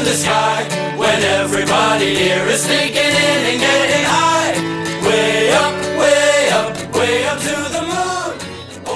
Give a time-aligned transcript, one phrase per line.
[0.00, 0.64] to the sky
[0.96, 4.54] when everybody here is sneaking in and getting high.
[5.06, 8.34] Way up, way up, way up to the moon.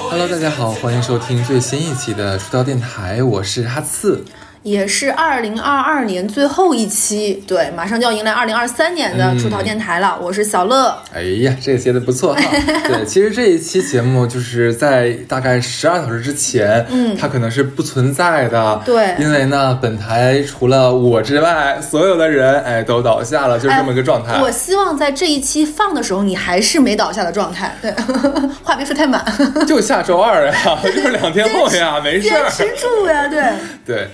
[0.09, 4.23] Hello，大家好，欢迎收听最新一期的出道电台，我是哈刺。
[4.65, 10.17] 也是二零二二年最后一期，对，马上就要迎来二零二三年的出逃电台了。
[10.19, 12.41] 我是小乐，哎呀，这个接的不错哈。
[12.87, 24.41] 对，其实这一期节目就是在大概十二小时之前，嗯，它可能是不存在的，对，因为呢，本台除了我之外，所有的人哎都倒下了，就是这么个状态。
[24.41, 27.77] 我希望在这一期放的时候，你还是没倒下的状态。
[27.83, 27.91] 对，
[28.65, 29.23] 话别说太满。
[29.67, 30.53] 就下周二呀，
[30.83, 32.49] 就是两天后呀，没事儿。
[32.49, 33.43] 坚持住呀，对。
[33.85, 34.07] 对。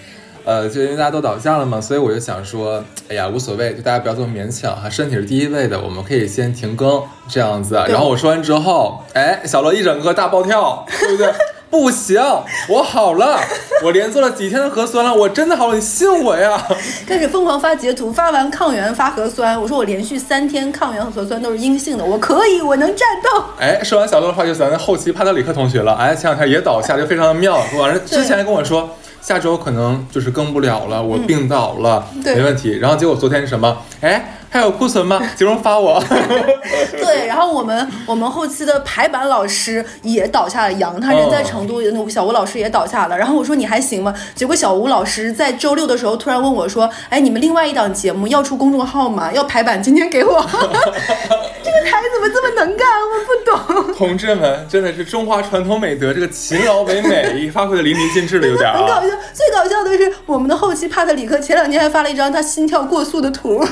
[0.44, 7.76] 呃，就因为大家都倒下了嘛，所以我就想说，哎呀，无所谓，就大家不要这么勉强哈，身体是第一位的，我们可以先停更这样子。
[7.88, 11.32] 然后我说完之后，哎，小罗一整个大暴跳，对不对？
[11.72, 12.22] 不行，
[12.68, 13.40] 我好了，
[13.82, 16.62] 我连做了几天的核酸了，我真的好了，你信我呀！
[17.08, 23.42] 开始疯狂发截图，发完抗原发核酸，我说我连续三天抗原和核酸都是阴性的，我可以，我能战斗。
[23.58, 27.56] 哎，说完小乐的话，就咱后期帕特里克同学了，哎，前两天也倒下，就非常的妙。
[27.80, 28.90] 完了之前还跟我说。
[29.22, 32.78] 下周可能就是更不了了，我病倒了，没问题。
[32.80, 33.78] 然后结果昨天是什么？
[34.02, 34.38] 哎。
[34.52, 35.20] 还有库存吗？
[35.36, 36.04] 集中发我。
[36.92, 43.18] 对，然后我们我们后期的排版老师也倒下了杨，他人在成都，那小吴老师也倒下了。
[43.18, 44.14] 然后我说你还行吗？
[44.36, 49.32] 结果小吴老师在周六的时候突然问我说：“哎，你们另外一档节目要出公众号吗？
[49.34, 50.42] 要排版，今天给我。
[51.64, 52.88] ”这个台怎么这么能干？
[53.02, 53.94] 我不懂。
[53.96, 58.72] 同志们，真的是中华传统美德，这个勤劳为美发挥的淋漓尽致了，有点。
[58.74, 63.66] 很搞笑，最搞笑的是我们的后期帕特里克前两天还发了一张他心跳过速的图。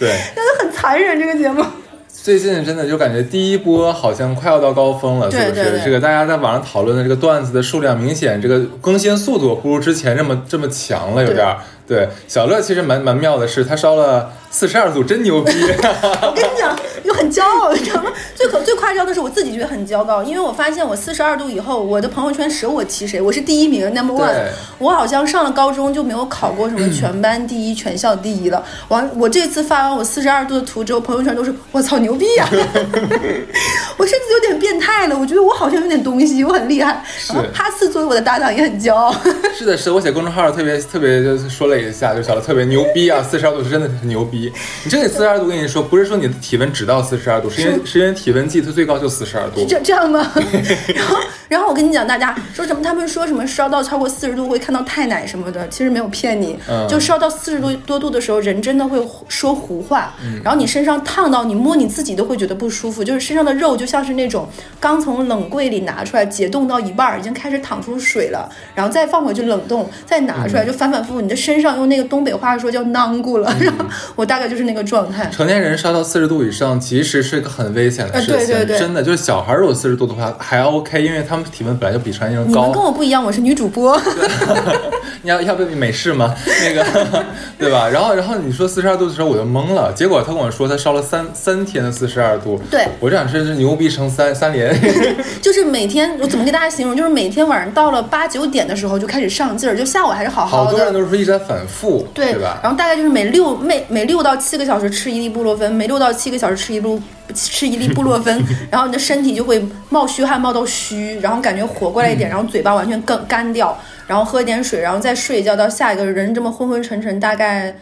[0.00, 1.62] 对，真的很残忍这个节目。
[2.10, 5.80] 最近真的就感觉第一波好像快要到高峰了，是不是？
[5.84, 11.54] 这个大家在网上讨论的这个段子的数量明显，这个更新速度不如之前这么这么强了，有点。
[11.86, 15.52] 对，小乐其实蛮蛮妙的是，他烧了四十二度，真牛逼。
[16.22, 16.76] 我跟你讲。
[17.02, 18.12] 就很骄傲，你知道吗？
[18.36, 24.30] 最可最夸张的是我自己觉得很骄傲，因为我发现我四十二度以后，我的朋友圈舍我其谁，我是第一名，number one。
[24.78, 28.62] 我好像上了高中就没有考过什么全班第一、全校第一了。
[28.88, 32.46] 完，我这次发完我四十二度的图之后，朋友圈都是我操牛逼呀！
[33.96, 37.02] 我甚至有点变态了，我觉得我好像有点东西，我很厉害。
[37.08, 37.32] 是。
[37.54, 39.10] 哈斯作为我的搭档也很骄傲。
[39.56, 43.22] 是的，是的我写公众号特别特别就说了一下，就小的特别牛逼啊！
[43.22, 44.39] 四十二度是真的是牛逼。
[44.84, 50.30] 你这个四十二度，跟你说不是说你的体温只到四十二度，是因为是因为体温计它最高就四十二度，这这样吗？
[50.94, 51.16] 然后
[51.48, 52.82] 然后我跟你讲，大家说什么？
[52.82, 56.58] 他们说什么烧到超过四十度会看到太奶什么的，其实没有骗你，
[56.88, 60.14] 就烧到四十多多度的时候，人真的会说胡话。
[60.44, 73.54] 然后你身上烫到，你摸你自己都会觉得不舒服，就是身上的肉就像是那种刚从冷柜里拿出来解冻到一半，已经开始淌出水了，然后再放回去冷冻，再拿出来就反反复复，你的身上用那个东北话说叫囊咕了。
[73.60, 73.84] 然后
[74.14, 75.28] 我大概就是那个状态。
[75.28, 82.60] 成年人烧到四十度以上，其实是一个很危险的事情，真的就是小孩如果四十度的话还 OK，因为他们体温本来就比成年人高。
[82.60, 84.00] 你们跟我不一样，我是女主播。
[85.22, 86.34] 你要要不美式吗？
[86.62, 86.84] 那个
[87.58, 87.88] 对吧？
[87.88, 92.60] 然后然后你说四十二度的时候我就懵了，结果他跟我说他烧了三三天的四十二度。
[92.70, 94.74] 对，我这想说是牛逼成三三连。
[95.42, 96.96] 就是每天我怎么给大家形容？
[96.96, 100.70] 就是每天晚上到了八九点的时候就开始上劲儿，就下午还是好好的。
[100.70, 102.58] 好多人都是说一直在反复，对对吧？
[102.62, 107.02] 然后大概就是每六每每六到七个小时吃一粒布洛芬，每六到七个小时吃一粒。
[107.32, 113.78] 吃一粒布洛芬， 然后你的身体就会冒虚汗，冒到虚，然后感觉活过来一点，然后嘴巴完全干干掉，
[114.10, 117.72] 然后喝一点水，然后再睡一觉，到下一个人这么昏昏沉沉，大概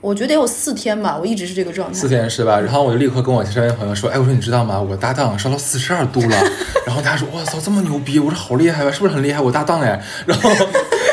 [0.00, 1.94] 我觉得有四天吧，我一直是这个状态。
[1.94, 2.58] 四天是吧？
[2.58, 4.80] 然后我就立刻跟我身边朋友说，哎，我说你知道吗？
[4.80, 6.36] 我搭档烧到四十二度了。
[6.86, 8.18] 然后他说，哇操，这么牛逼！
[8.18, 8.90] 我说好厉害吧？
[8.90, 9.38] 是不是很厉害？
[9.38, 10.02] 我搭档哎。
[10.24, 10.50] 然后。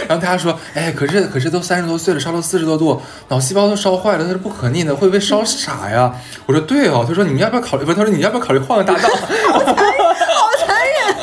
[0.08, 6.14] 然后大家说，哎，可是可是都三十多岁了，烧到四十多度，脑细胞都烧坏了，它是不可逆的，会不会烧傻呀？
[6.46, 7.04] 我说对哦。
[7.06, 7.84] 他说你们要不要考虑？
[7.84, 9.12] 不，他说你要不要考虑换个搭档？
[9.52, 11.20] 好残忍，好残忍啊！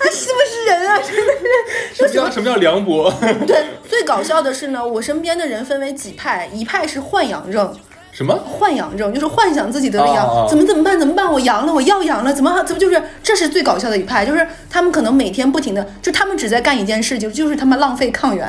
[0.00, 0.98] 他是不是人啊？
[0.98, 1.87] 真的是。
[1.98, 3.12] 什么叫什么叫凉薄？
[3.46, 7.74] 对，最搞笑的是呢，我身边的人分为几派，一派是患阳症。
[8.10, 9.12] 什么幻阳症？
[9.14, 10.98] 就是幻想自己得了阳，怎么怎么办？
[10.98, 11.30] 怎么办？
[11.30, 13.00] 我阳了，我要阳了，怎么怎么就是？
[13.22, 18.44] 这是最搞笑的一派，就是他们可能每天不停的，就他们只在干一件事情，就是他们浪费抗原。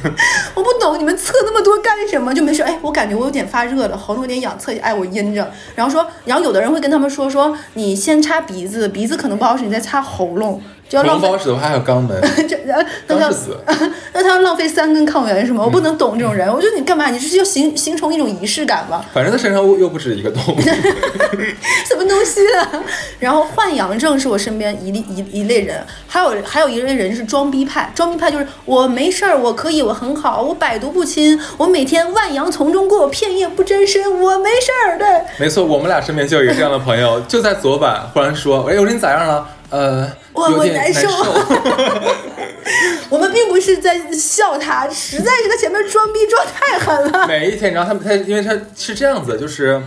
[0.54, 2.32] 我不懂你们测那么多干什么？
[2.34, 2.62] 就没事。
[2.62, 4.82] 哎，我感觉我有点发热了，喉咙有点痒，测一下。
[4.84, 5.50] 哎，我阴着。
[5.74, 10.62] 然后说，然后有的人会跟他们说说，你先擦鼻子，鼻子可能不好使，你再擦喉咙。
[10.90, 13.30] 就要浪费的话还有肛门， 这呃那他。
[14.12, 15.62] 那他要浪费三根抗原是吗？
[15.64, 16.52] 我不能懂这种人。
[16.52, 17.10] 我觉得你干嘛？
[17.10, 19.04] 你这是要形形成一种仪式感吗？
[19.14, 20.42] 反正他身上又不止一个洞。
[21.86, 22.82] 什么东西啊？
[23.20, 27.92] 然后患阳症是我身边一类一一类人，还有还有一类人是装逼派。
[27.94, 35.24] 装逼派就是我没事儿，我可以，我很好，我百毒不侵，我每天万阳丛中过，片叶不沾身，我没事儿的。
[35.38, 39.46] 没错，我们俩身边就有一个这样的朋友，就在昨晚忽然说：“哎，我说你咋样了？
[39.70, 41.08] 呃，我我难难受
[43.10, 47.26] 我们并不是在笑他，实在是他前面装逼装太狠了。
[47.26, 49.82] 每一天，然后他们他因为他是这样子，就是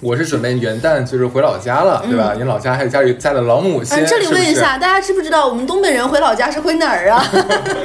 [0.00, 2.32] 我是准备元旦就是回老家了，对吧？
[2.34, 3.98] 因为老家还有家里家里的老母亲。
[3.98, 7.22] 嗯，这里问一下，大家知不知道我们东北人回老家是回哪儿啊？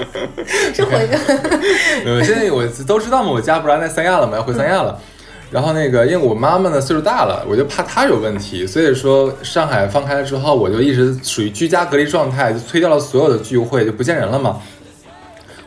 [0.74, 1.10] 是回
[2.06, 4.98] 呃，现在我都知道嘛，我家不是在三亚了嘛，要回三亚了。
[5.52, 14.62] 然后那个，因为我妈妈呢岁数大了，我就怕她有问题，所以说上海放开了之后，我就一直属于居家隔离状态，就推掉了所有的聚会，就不见人了嘛。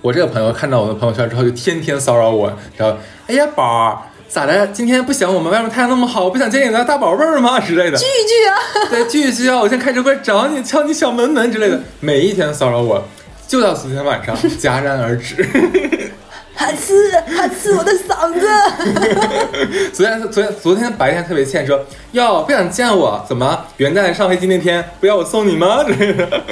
[0.01, 2.97] 我这个朋友看到我的朋友圈之后，就天天骚扰我，然后
[3.27, 4.67] 哎呀宝儿咋的？
[4.69, 7.99] 今天不想我们外面太阳那么好，我不想见你的大宝贝儿吗之类的。
[7.99, 8.89] 聚一聚啊！
[8.91, 9.59] 对，聚一聚啊！
[9.59, 13.05] 我先开直播找你，敲你小门门之类的，每一天骚扰我，
[13.47, 15.47] 就到昨天晚上戛然而止。
[16.57, 18.47] 哈刺哈刺，我的嗓子。
[19.93, 25.83] 昨天昨天昨天白天特别欠说，哟不想见我，怎么元旦上飞机那天不要我送你吗？
[25.85, 26.43] 之类的，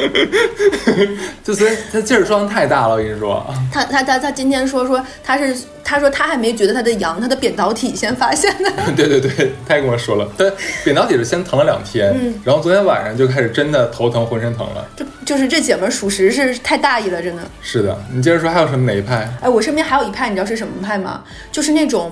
[1.44, 3.44] 就所以他劲儿装太大了，我跟你说。
[3.72, 8.70] 他他他他今天说说他是他说他还没觉得他的阳，他的扁桃体先发现的。
[8.96, 10.44] 对对对，他也跟我说了，他
[10.84, 12.14] 扁桃体是先疼了两天，
[12.44, 14.86] 然后昨天晚上就开始真的头疼，浑身疼了。
[14.96, 17.42] 就就是这姐们儿属实是太大意了，真的。
[17.60, 19.28] 是的，你接着说还有什么哪一派？
[19.40, 21.22] 哎，我身边还有一派，你知道是什么派吗？
[21.50, 22.10] 就是那种，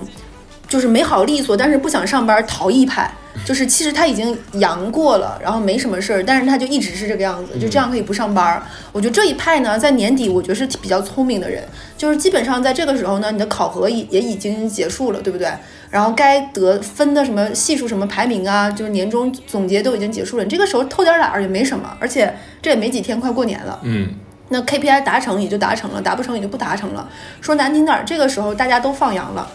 [0.67, 3.11] 就是没好利索，但是不想上班逃逸派。
[3.45, 8.63] 就是其实他已经阳过了，然后没什么事儿，但是他就一直是这个样子，就这样可以不上班儿。
[8.91, 11.63] 我觉得这一派呢，在年底我觉得是比较聪明的人，
[11.97, 15.47] 就是基本上在这个时候呢，你的考核也也已经结束了，对不对？
[15.89, 23.79] 然后该得分的什么系数、什么排名啊，就是年终总结都已经结束了，你这个时候偷点懒儿也没什么，而且这也没几天，快过年了。
[23.83, 24.09] 嗯，
[24.49, 27.09] 那 KPI 达成也就达成了，达不成也就不达成了。
[27.41, 29.49] 说难听点儿，这个时候大家都放羊了，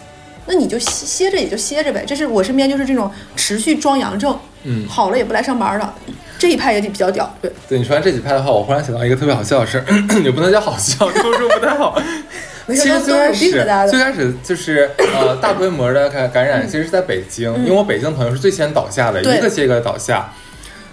[0.47, 2.05] 那你就歇歇着也就歇着呗。
[2.07, 5.95] 这是我身边就是这种持续装阳症，嗯好了也不来上班了，
[6.39, 7.51] 这一派也比较屌，对。
[7.69, 9.85] 对你说完这几派的话，我忽然想到一个特别好笑的事儿，
[10.25, 12.01] 也不能叫好笑，这么说不太好。
[12.69, 13.51] 没其实最开始
[13.89, 20.29] 最开始就是呃大规模的感感染，其实是在北京，因为我北京的朋友是最先倒下的，嗯一个接一个倒下。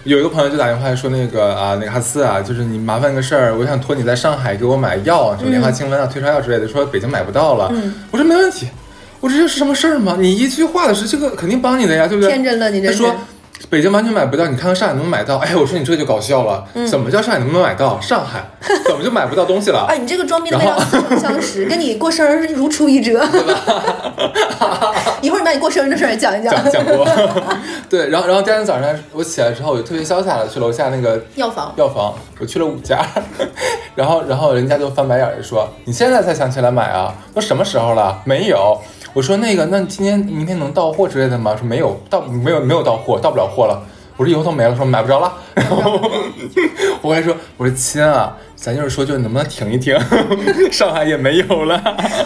[0.04, 7.70] 有一个朋友就打电话说那个啊那个哈斯啊，就是你麻烦个事儿，我想托你在上海给我买药，什么莲花清瘟啊、退烧药之类的，说北京买不到了。
[7.72, 8.68] 嗯我说没问题，
[9.24, 10.18] 我说这是什么事儿吗？
[10.20, 12.30] 你一句话的事，这个肯定帮你的呀，对不对？
[12.30, 13.14] 天真了你这是他说。
[13.70, 15.38] 北京完全买不到，你看看上海能不能买到？
[15.38, 17.98] 哎，我说你这就搞笑了，怎么叫上海能不能买到？
[18.02, 18.44] 上海
[18.84, 19.86] 怎么就买不到东西了？
[19.88, 20.58] 哎，你这个装逼的
[20.90, 23.24] 曾相识，跟你过生日如出一辙。
[25.22, 27.08] 一会儿你把你过生日的事儿也讲一讲讲过，
[27.88, 33.02] 对，然后然后第二天早上我起来之后，我就特别潇洒的去楼下那个药房药房，我去了五家，
[33.94, 37.14] 然后然后人家就翻白眼儿说：“你现在才想起来买啊？
[37.34, 38.20] 都什么时候了？
[38.26, 38.78] 没有。”
[39.14, 43.80] 我说：“那个，那你今天明天能到货之类的吗？”说没有，到没有没有到货，到不了货了。
[44.16, 45.32] 我说以后都没了，说买不着了。
[45.54, 46.00] 然后
[47.00, 49.96] 我还说：“我说亲啊，咱就是说，就能不能停一停？
[50.70, 51.80] 上海也没有了。”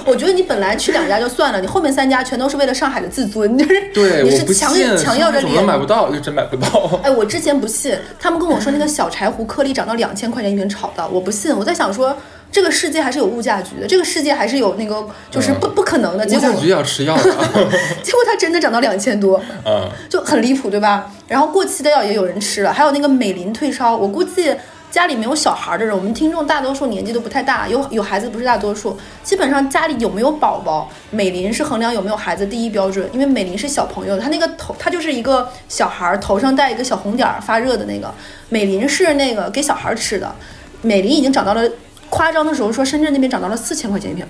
[0.04, 5.66] 我觉得你本来去两家就算了，你后面三家全都是为了上海的自尊，就是对，你是强信，强要着怎么能。
[5.66, 6.10] 买不到？
[6.10, 7.00] 就真买不到。
[7.02, 11.54] 哎，我之前不信，他们跟我说那个小柴胡颗粒涨到两千块钱一瓶炒的，我不信。
[11.56, 12.14] 我在想说，
[12.50, 16.26] 这个世界还是有物价局的，这个世界还是有那个就是不、不可能的。
[16.26, 17.22] 结果物价局要吃药的。
[18.02, 21.10] 结果它真的涨到两千多，嗯，就很离谱，对吧？
[21.26, 24.54] 然后过期的药也有人吃了，还有那个美林退烧，我估计。
[24.90, 28.98] 家里没有小孩的人，我们听众大多数年纪都不太大，有有孩子不是大多数。
[29.22, 38.10] 基本上家里有没有宝宝，美林是衡量有没有孩子第一标准，因为美林是小朋友，他那个头，他就是一个小孩儿头上带一个小红点儿发热的那个，
[38.48, 40.34] 美林是那个给小孩儿吃的，
[40.80, 41.70] 美林已经涨到了
[42.08, 44.24] 夸张的时候说深圳那边涨到了四千块钱一瓶。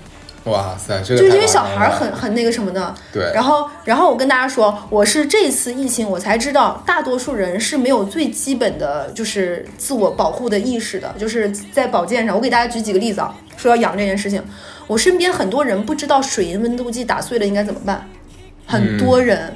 [0.45, 12.33] 哇塞，这个就是因为小孩很很那个什么的，对然后，然后我跟大家说，我是这次疫情我才知道，大多数人是没有最基本的就是自我保护的意识的，就是在保健上。
[12.33, 14.41] 我给大家举几个例子啊，说要养这件事情，
[14.87, 18.07] 我身边很多人不知道水银温度计打碎了应该怎么办，
[18.65, 19.53] 很多人。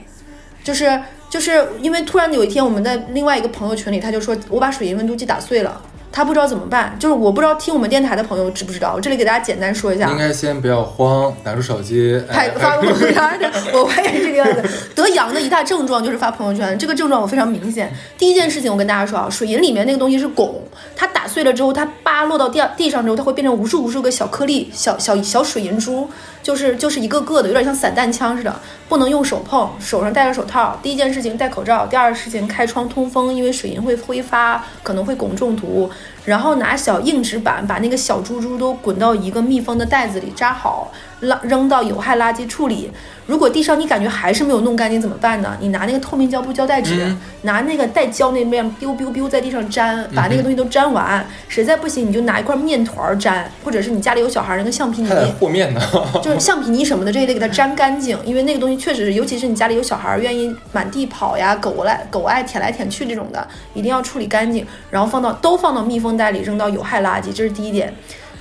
[0.63, 5.81] 就是就是因为突然有一天我们在另外一个朋友群里，他就说我把水银温度计打碎了，
[6.13, 6.95] 他不知道怎么办。
[6.99, 10.09] 就是我不知道听我们电台的朋友知不知道，我这里给大家简单说一下。
[10.11, 14.63] 应该先不要慌，拿出手机，哎，拍 发朋友圈的，我我也是这个样子。
[14.93, 17.91] 得阳的一大症状就是发朋友圈，这个症状我非常明显。
[18.19, 20.51] 第一件事情我跟大家说啊，水银里面那个东西是汞，
[20.95, 26.09] 它打打碎了之后，它扒落到地地上之后，它会变成无数无数个小颗粒、小小小水银珠，
[26.43, 28.53] 就是就是一个个的，有点像散弹枪似的，
[28.89, 30.77] 不能用手碰，手上戴着手套。
[30.83, 35.89] 第一件事情戴口罩，第二事情开窗通风，因为水银会挥发，可能会汞中毒。
[36.25, 42.91] 然后拿小硬纸板把那个小珠珠都滚到一个密封的袋子里扎好，扔扔到有害垃圾处理。
[43.25, 45.55] 如果地上你感觉还是没有弄干净怎么办呢？
[45.61, 51.25] 你拿那个透明胶布胶带纸，拿那个带胶那面 biu biu biu 在地上粘，把那个东西都粘完。
[51.47, 55.81] 实在不行，你就拿一块面团粘，或者是你家里有小孩那个橡皮泥，和面呢。
[56.21, 67.93] 就是橡皮泥什么的这一类给它粘干净，因为那个东西确实是，尤其是你家里有小孩愿意满地跑呀，狗来狗爱舔来舔去这种的，一定要处理干净，然后放到都放到密封袋里，扔到有害垃圾，这是第一点。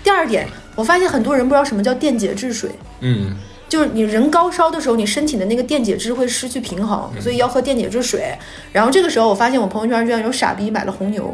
[0.02, 3.35] 第二点，我发现很多人不知道什么叫电解质水，嗯，
[3.69, 8.37] 就是你人高烧的时候，你身体的那个电解质会失去平衡，所以要喝电解质水。
[8.73, 11.33] 然后这个时候，我发现我朋友圈居然有傻逼买了红牛，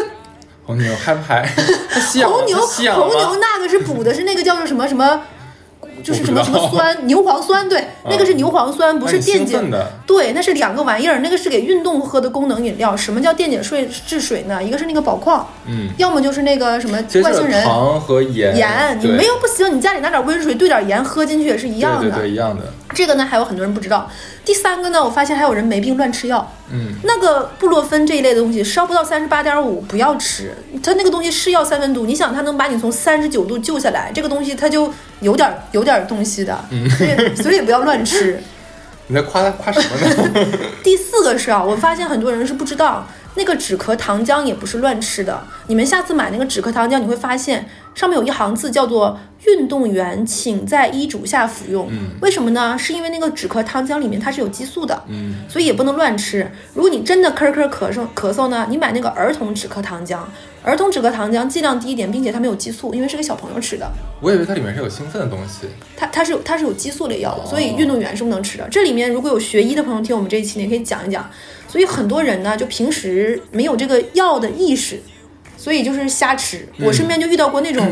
[0.64, 1.44] 红牛嗨不嗨？
[2.24, 5.22] 红牛红牛那个是补的是那个叫做什么什么。
[6.04, 9.90] 就是什么什么酸， 牛磺酸，对，那个是牛磺酸，不是电解的。
[10.06, 12.94] 对，那是两个玩意儿，那个是给运动喝的功能饮料。
[12.94, 14.62] 什么叫电解水治水呢？
[14.62, 22.02] 一个是那个宝矿，嗯，要么就是那个什么外星人糖和盐，盐，你没有不行，你家里拿点温水兑点盐喝进去也是一样的。
[22.02, 22.62] 对对对，一样的。
[22.94, 24.08] 这个呢，还有很多人不知道。
[24.44, 26.52] 第三个呢，我发现还有人没病乱吃药。
[26.70, 30.54] 嗯，那个布洛芬这一类的东西，烧不到三十八点五不要吃。
[30.82, 34.92] 它那个东西是药三分毒，你想它能把你从三十九度救下来，这个东西它就
[35.24, 36.64] 有点有点东西的，
[36.96, 38.38] 所以所以也不要乱吃。
[39.08, 40.58] 你在夸他夸什么呢？
[40.82, 45.42] 第四个是啊，我发现很多人是不知道，那个止咳糖浆也不是乱吃的。
[45.66, 51.86] 你们下次买那个止咳糖浆，你会发现上面有一行字叫做“运动员请在医嘱下服用”。
[52.22, 52.78] 为什么呢？
[52.78, 56.50] 是因为那个止咳糖浆里面它是有激素的，嗯，所以也不能乱吃。
[56.72, 60.20] 如果你真的咳咳咳嗽咳嗽呢，你买那个儿童止咳糖浆。
[60.64, 63.86] 儿童止咳糖浆剂量低一点，并且它没有激素，因为是给小朋友吃的。
[64.22, 65.68] 我以为它里面是有兴奋的东西。
[65.94, 68.66] 它它是有它是有激素类药的，所以运动员是不能吃的。
[68.70, 71.30] 这里面如果有学医的朋友听我们这一期，你也可以讲一讲。
[71.68, 75.02] 所以很多人呢，就平时没有这个药的意识，
[75.58, 76.66] 所以就是瞎吃。
[76.80, 77.86] 我身边就遇到过那种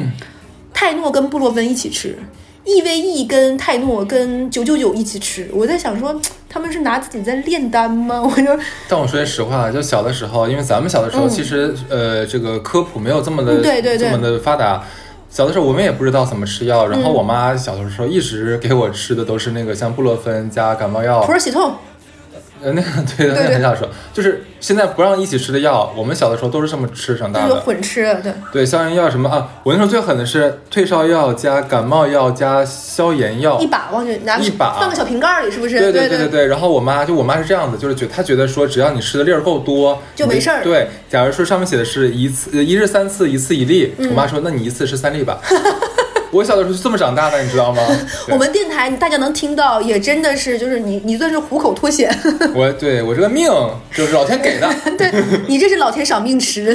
[0.73, 2.19] 泰诺跟布洛芬一起吃
[2.65, 5.49] ，EVE 跟泰诺跟九九九一起吃。
[5.53, 6.15] 我在想说，
[6.49, 8.23] 他们是拿自己在炼丹吗？
[8.23, 14.83] 我就但我说句实话，就小的时候，因为咱们小的时候，其实呃，这个科普没有这么的、嗯对对对这么的发达。
[15.31, 21.75] 小的时候我们也不知道怎么吃药，然后嗯我妈小的时候一直给我吃的都是那个像布洛芬加感冒药普，洱喜痛，
[22.63, 27.61] 呃，那个对的，那个很小的时候，就是现在不让一起吃的药，我们小的时候都是这么吃长就是大的。
[27.61, 28.33] 混吃的，对。
[28.53, 29.49] 对，消炎药什么啊？
[29.65, 35.79] 我那时候最狠的是退烧药加感冒药加消炎药，一把往去拿一把放个小瓶盖里，是不是？
[35.79, 45.41] 对对对对对，然后我妈就我妈是这样子，就是觉她觉得说只要你吃的粒儿够多就没事儿对，假如说上面写的是一次呃一日三次，一次一粒，嗯我妈说那你一次吃三粒吧。
[46.33, 47.83] 我小的时候是这么长大的，你知道吗？
[48.31, 52.11] 我们电台大家能听到，也真的是就是你你算是虎口脱险。
[52.55, 53.51] 我对我这个命
[53.95, 55.13] 就是老天给的， 对
[55.47, 56.75] 你这是老天赏命吃，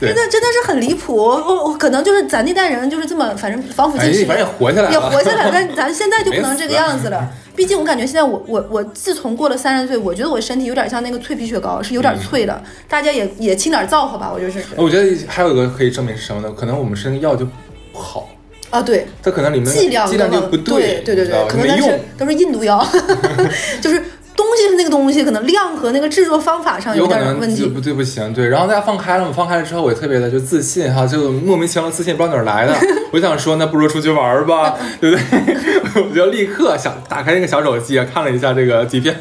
[0.00, 1.14] 真的真的是很离谱。
[1.14, 7.28] 我我我可能就是咱那代人就是这么，反正防腐哎剂吃，反正也活下来了也活下来，但咱现在就不能这个样子了。
[7.60, 12.62] 毕竟我感觉现在我我我自从过了三十岁，我觉得我身体有点像那个脆皮雪糕，是有点脆的。
[12.88, 16.50] 大家也也轻点造化吧，我就是我觉得还有一个可以证明是什么呢？
[16.56, 17.44] 可能我们吃那个药就
[17.92, 18.30] 不好，
[18.70, 19.06] 啊，对。
[19.22, 22.00] 它可能里面剂量剂量就不对对对对，可能但是。
[22.16, 22.82] 都是印度药，
[23.82, 24.02] 就是
[24.42, 27.66] 东西是那个东西，可能量和那个制作方法上有可点问题。
[27.66, 32.74] 不对不行，对，然后大家放开了嘛，放开了之后我也特别的就自信哈，就莫名其妙的自信，不知道哪儿来的。
[33.12, 36.02] 我就想说，那不如出去玩吧， 对不对？
[36.08, 39.12] 我就立刻想打开那个小手机啊，看了一下这个机票。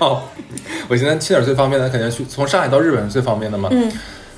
[0.88, 1.89] 我现在去哪儿最方便呢？
[1.89, 3.69] 肯定去从上海到日本是最方便的嘛。
[3.71, 3.91] 嗯，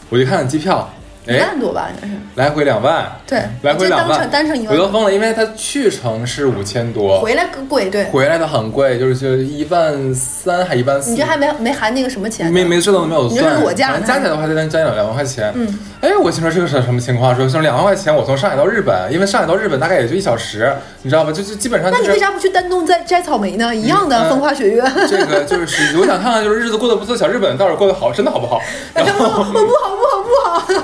[0.09, 0.93] 我就看机票，
[1.27, 2.13] 一哎，万多吧，应该是。
[2.35, 8.05] 来回两万，对，来回两万这单程，一万，我都疯了，因为它去程是五千多，回来更贵，对。
[8.05, 11.11] 回来的很贵，就是就一万三还一万四。
[11.11, 12.51] 你这还没没含那个什么钱？
[12.51, 15.51] 没没这都没有你这裸价加起来的话，就将近两万块钱。
[15.55, 15.67] 嗯，
[16.01, 17.35] 哎，我心说这个是什么情况？
[17.35, 20.73] 说说两万块钱，我从上海到日本，因为上海到日本大概也就一小时，
[21.03, 21.31] 你知道吧？
[21.31, 23.75] 就就基本上就是那你为啥不去丹东摘摘草莓呢？
[23.75, 24.81] 一样的嗯风花雪月。
[25.07, 28.59] 这个就是我想看看，就是日子过得不错，小日本到底过得好，真的好不好？
[28.95, 30.83] 然我后 不好不好不好，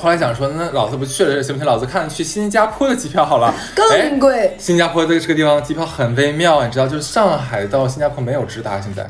[0.00, 1.66] 后来想说，那老子不去了行不行？
[1.66, 3.54] 老子看去新加坡的机票好了。
[3.92, 4.56] 哎更贵。
[4.58, 9.08] 新加坡这个这个地方机票很微妙，你知道，就是上海到新加坡没有直达，现在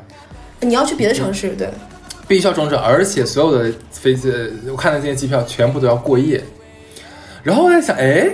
[0.61, 1.69] 你要去别的城市，对，
[2.27, 4.33] 必须要中转，而且所有的飞机，
[4.71, 6.43] 我看的这些机票全部都要过夜。
[7.43, 8.29] 然后我在想，哎，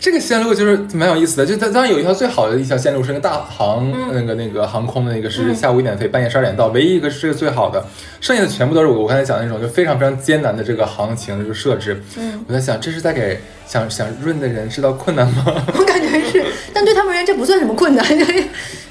[0.00, 1.44] 这个线路就是蛮有意思的。
[1.46, 7.84] 就当当然有一条最好的一条线路是那个大航、那个那个航空的那个是下午一点飞，半夜十二点到，唯一一个是这个最好的，
[8.20, 12.02] 剩下的全部都是我我刚才讲的那种就非常非常艰难的这个行情这个设置。
[12.16, 15.44] 嗯，我在想，这是在给想想润的人制造困难吗？
[15.78, 18.04] 我感觉是，但对他们而言这不算什么困难，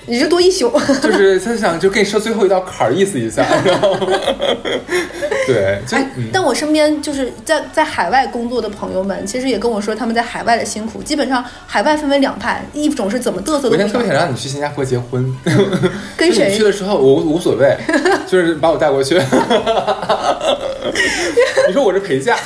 [0.07, 0.71] 你就多一宿。
[1.01, 3.45] 就是他想就给你设最后一道坎儿，意思一下。
[3.63, 3.95] 然后
[5.47, 11.03] 对，就哎，但我身边就是在在海外工作的朋友们，其实也跟我说他们在海外的辛苦。
[11.03, 15.35] 基本上海外分为两派，一种是怎么嘚瑟的我特别想想，让你去新加坡结婚，
[16.17, 17.77] 跟谁去的时候，我无所谓，
[18.27, 19.21] 就是把我带过去。
[21.67, 22.37] 你说我是陪嫁，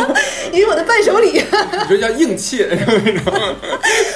[0.52, 1.32] 你是我的伴手礼。
[1.32, 2.62] 你说叫硬气，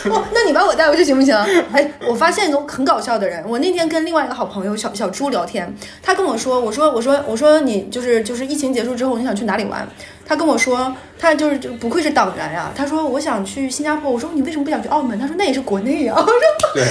[0.04, 1.34] 哦，那你把我带回去行不行？
[1.72, 3.44] 哎，我发现一种很搞笑的人。
[3.48, 9.88] 我那天跟另外一个好朋友小小朱聊天，他跟我说，我说我说我说你就是就是疫情结束之后你想去哪里玩？
[10.26, 14.10] 他跟我说，他就是就不愧是党员呀、他说我想去新加坡。
[14.10, 15.16] 我说你为什么不想去澳门？
[15.18, 16.32] 他说那也是国内呀、我说
[16.74, 16.84] 对，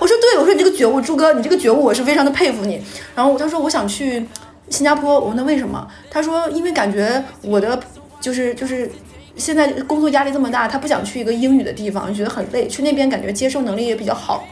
[0.00, 2.82] 我说对，我说你这个觉悟，朱哥，你这个觉悟我是非常的佩服你。
[3.14, 4.26] 然后他说我想去
[4.70, 5.86] 新加坡，我问他为什么？
[6.10, 7.78] 他说因为感觉我的
[8.20, 8.90] 就是就是
[9.36, 14.44] 现在工作压力这么大，他不想去一个英语的地方，觉得很累，去那边感觉接受能力也比较好。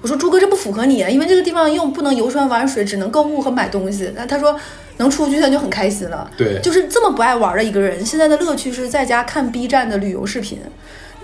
[0.00, 4.12] 我说朱哥，这不符合你啊，因为这个地方又不能游山玩水，只能购物和买东西。
[4.14, 4.56] 那他说
[4.98, 6.30] 能出去他就很开心了。
[6.36, 10.60] 对就是这么不爱玩的一个人，现在的乐趣是在家看 B 站的旅游视频。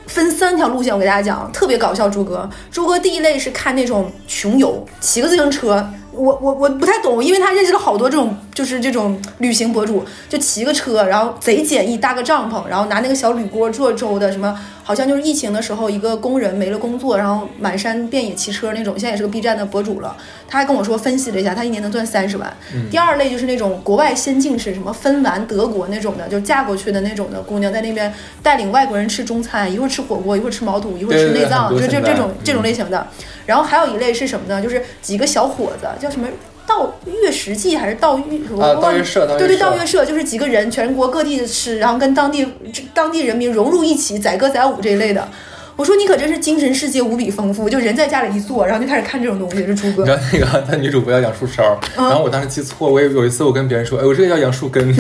[0.07, 2.11] 分三条路线，我给大家讲，特别搞笑。
[2.11, 5.89] 朱哥，朱哥第一类是看那种穷游，骑个自行车。
[6.13, 20.17] 我我我不太懂，因为他认识了好多这种就是这种旅行博主，就骑个车，然后贼简易，搭个帐篷，然后拿那个小铝锅做粥的，什么好像就是疫情的时候一个工人没了工作，然后满山遍野骑车那种，现在也是个 B 站的博主了。
[20.47, 22.57] 他还跟我说分析了一下，他一年能赚三十万。
[22.91, 33.05] 第二类就是那种国外先进式，什么芬兰、德国那种的，就嫁过去的那种的姑娘，在那边带领外国人吃中餐，一会儿吃火锅，一会儿吃毛肚，一会儿吃内脏，就就这种这种嗯类型的。
[33.47, 34.63] 然后还有一类是什么呢？
[34.63, 36.29] 就是几个小伙子，叫什么？
[36.67, 38.25] 道月食记还是道月？
[38.51, 42.47] 我啊忘了道月社道月对对，社道月社就是几个人，全国各地的吃，然后跟当地
[42.93, 45.27] 当地人民融入一起，载歌载舞这一类的。
[45.77, 50.41] 我说你可真是精神世界无比丰富，就人在家里一坐，然后就开始看这种东西，是朱哥你知。
[50.45, 54.95] 道那个他女主播叫杨树梢，嗯然后我当时记错，我有有一次我跟别人说，哎，我这个叫杨树根，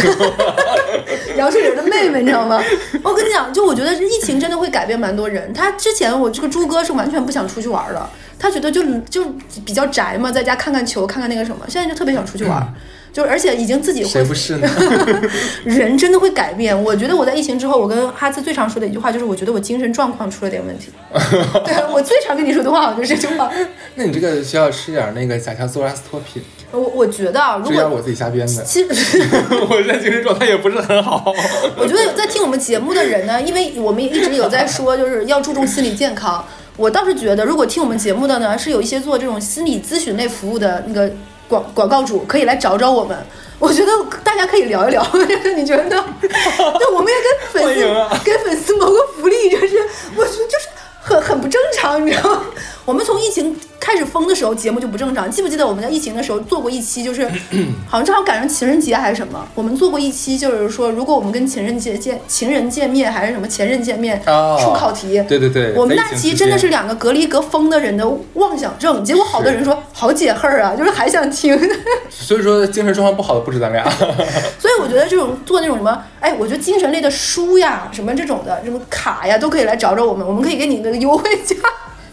[1.38, 2.60] 杨树林的妹妹，你知道吗？
[3.04, 5.52] 我跟你讲，就我觉得疫情真的会改变蛮多人。
[5.52, 8.10] 他之前我这个朱哥是完全不想出去玩的，
[8.44, 9.24] 他觉得就就
[9.64, 11.64] 比较宅嘛，在家看看球，看看那个什么。
[11.66, 12.62] 现在就特别想出去玩，
[13.10, 14.68] 就而且已经自己会谁不是呢？
[15.64, 16.84] 人真的会改变。
[16.84, 20.92] 我觉得我在疫情之后，我跟哈斯最常说的一句话就是，我觉得我精神状况出了点问题。
[21.64, 23.50] 对我最常跟你说的话就是这句话。
[23.94, 28.62] 那你这个需要吃点那个甲硝唑拉斯托品，我我觉得啊，如果我自己瞎编的。
[28.62, 29.22] 其实。
[29.70, 31.32] 我现在精神状态也不是很好。
[31.78, 36.44] 我觉得在听我们节目的人呢，因为我们也一直有在说，就是要注重心理健康。
[36.76, 41.10] 我倒是觉得，如果听我们节目的呢，是有一些做这种心理咨询类服务的那个
[41.48, 43.16] 广广告主，可以来找找我们。
[43.60, 43.92] 我觉得
[44.24, 45.06] 大家可以聊一聊，
[45.56, 46.04] 你觉得呢？
[46.20, 49.78] 就我们也跟粉丝、欢迎啊给粉丝谋个福利，就是
[50.16, 50.68] 我觉得就是
[51.04, 52.40] 很很不正常，你知道吗？
[52.86, 55.30] 我们从疫情开始封的时候，节目就不正常。
[55.30, 57.26] 记不记得我们在疫情的时候做过一期，就是
[57.88, 65.22] 好像正好赶上情人节还是什么，我们做过一期，就是说如果我们跟情人节见情人见面还是什么前任见面，哦出考题。
[65.28, 71.58] 对对对，我们那期期真的是两个隔离隔封的人的妄想症，结果好多人说好解恨儿啊，就是还想听。
[72.10, 73.84] 所以说精神状况不好的不止咱俩。
[74.58, 81.56] 所以我觉得这种做那种什么，哎，我觉得精神类的书呀，什么这种的，什么卡呀，都可以来找找我们，我们可以给你那个优惠价。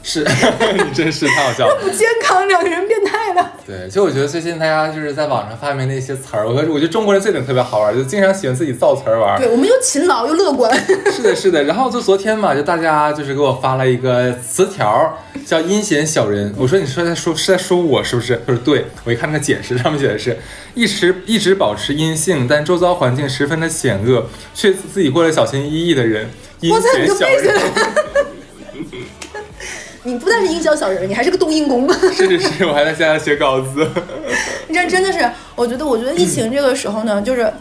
[0.04, 0.26] 是
[0.74, 1.78] 你真是太好笑了。
[1.80, 3.52] 不健康，两个人变态了。
[3.68, 9.38] 对，就我觉得最近大家就是在网上发明的一些词儿，我我觉得中国人这点特别好玩，就经常喜欢自己造词儿玩。
[9.40, 10.76] 对，我们又勤劳又乐观。
[11.14, 11.66] 是的，是的。
[11.66, 16.52] 然后就昨天嘛，就大家就是给我发了一个词条，叫阴险小人。
[16.58, 18.42] 我说你说在说是在说我是不是？
[18.48, 18.88] 他说对。
[19.04, 20.36] 我一看那个解释，上面写的是
[20.74, 26.28] 一直一直保持阴性，但周遭环境十分的险恶，却自己过得小心翼翼的人，
[26.62, 27.62] 阴险小人。
[30.04, 31.88] 你不但是营销小人，你还是个冬阴功。
[32.14, 33.88] 是是是，我还在现在写稿子。
[34.74, 37.52] 这真的是，我觉得，我觉得疫情这个时候呢，就是，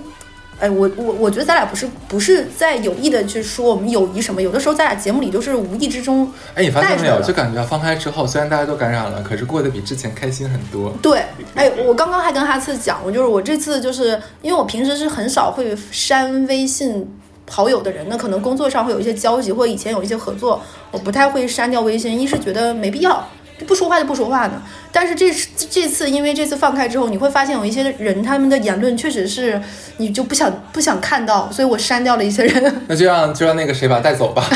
[0.59, 7.21] 哎，我我我觉得咱俩不是不是在有意的去说我们友谊什么，有的时候咱俩节目里就是无意之中哎，你发现没有？
[7.21, 10.97] 就感觉放开之后，虽然大家都感染了，可是过得比之前开心很多。
[11.03, 11.25] 对，
[11.55, 17.07] 哎，我刚刚还跟哈次讲，我就是我这次就是因为我平时是很少会删微信
[17.53, 22.19] 好友的人，那可能工作上会有一些交集，或者以前有一些合作，我不太会删掉微信。
[22.19, 23.29] 一是觉得没必要，
[23.67, 24.63] 不说话就不说话呢。
[24.93, 29.61] 但是这次这次因为这次放开之后，你会发现有一些人他们的言论确实是
[29.97, 34.49] 你就不想不想看到，所以我删掉了一些人， 那就让就让那个谁把他带走吧。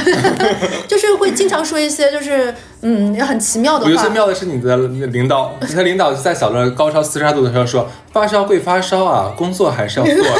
[0.87, 3.91] 就是会经常说一些就是嗯很奇妙的话。
[3.91, 10.31] 我觉得最妙的是你的领导，你的领导在小乐高烧四十二度的时候说，发烧归发烧啊，工作还是要做的。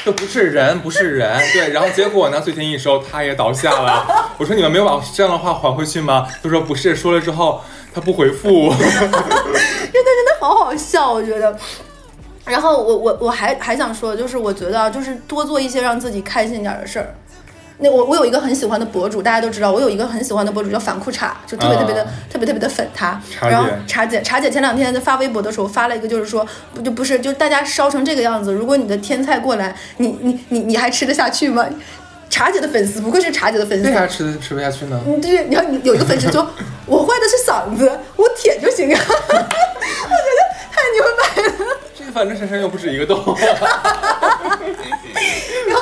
[0.04, 1.70] 这不是人，不是人，对。
[1.72, 4.32] 然后结果呢，最近一收，他也倒下了。
[4.38, 6.26] 我说你们没有把这样的话还回去吗？
[6.42, 7.60] 他说不是，说了之后
[7.92, 8.70] 他不回复。
[8.80, 9.20] 真的
[9.92, 11.56] 真的好好笑，我觉得。
[12.46, 17.14] 然后我我我还还想说，就是我觉得就是多做一些让自己开心点的事儿。
[17.82, 23.20] 那我我有一个很喜欢的博主，大家都知道，我有一个很喜欢的博主叫反裤衩，就特别特别的、啊特别特别的粉他。
[23.40, 31.66] 然后茶姐茶姐前两天在发微博的时候发了一个，就是说不就不是就大家烧成这个样子，如果你的天菜过来，你你你你还吃得下去吗？
[32.28, 35.00] 茶姐的粉丝不愧是茶姐的粉丝为，啥吃吃不下去呢？
[35.04, 36.48] 嗯，对，然后有一个粉丝说，
[36.86, 39.00] 我坏的是嗓子，我舔就行啊。
[39.08, 40.40] 我觉得
[40.70, 41.76] 太牛掰了。
[41.98, 43.18] 这反正身上又不止一个洞。
[45.68, 45.79] 然后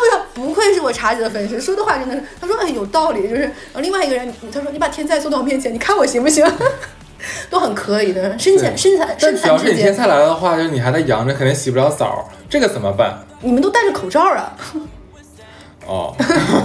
[0.59, 3.43] 愧是我茶姐的粉丝，说的话真的是，他说哎有道理，就是。
[3.43, 6.45] 然后另外一个人，他说你把天菜送到我面前，你看我行不行？
[7.51, 13.19] 都很可以的，身材身材身但只要是你天菜来了的话，就是你还在阳着，肯定洗不了澡，这个怎么办？
[13.41, 14.57] 你们都戴着口罩啊，
[15.87, 16.15] 哦，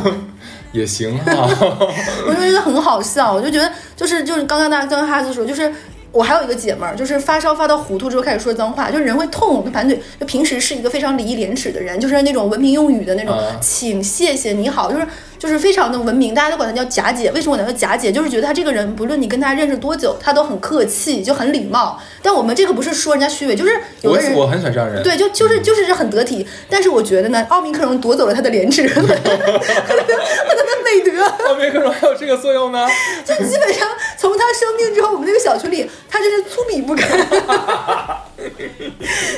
[0.71, 1.47] 也行哈。
[2.27, 5.73] 我就觉得很好笑，我就觉得就是就是刚刚大刚刚哈斯说，就是
[6.13, 9.99] 我还有一个姐们儿，就是发烧发到糊涂之后开始说脏话，就是人会痛，就反嘴。
[10.19, 15.07] 就平时是一个非常礼义廉耻的人，就是那种文明用语的那种，啊请、谢谢、你好，就是
[15.43, 17.29] 就是非常的文明，大家都管她叫贾姐。
[17.31, 18.09] 为什么我管她叫贾姐？
[18.09, 21.99] 就是觉得她这个人，不论你跟她认识多久，她都很客气，就很礼貌。
[22.21, 25.03] 但我们这个不是说人家虚伪，就是有的人我很喜欢这样人。
[25.03, 26.47] 对，就就是就是很得体。
[26.69, 29.19] 但是我觉得呢，奥密克戎夺走了她的廉耻和他的
[30.85, 31.25] 美德。
[31.45, 32.87] 奥密克戎还有这个作用呢？
[33.27, 33.85] 就基本上
[34.17, 37.19] 从他生病之后，我们那个小区里，他真是粗鄙不堪，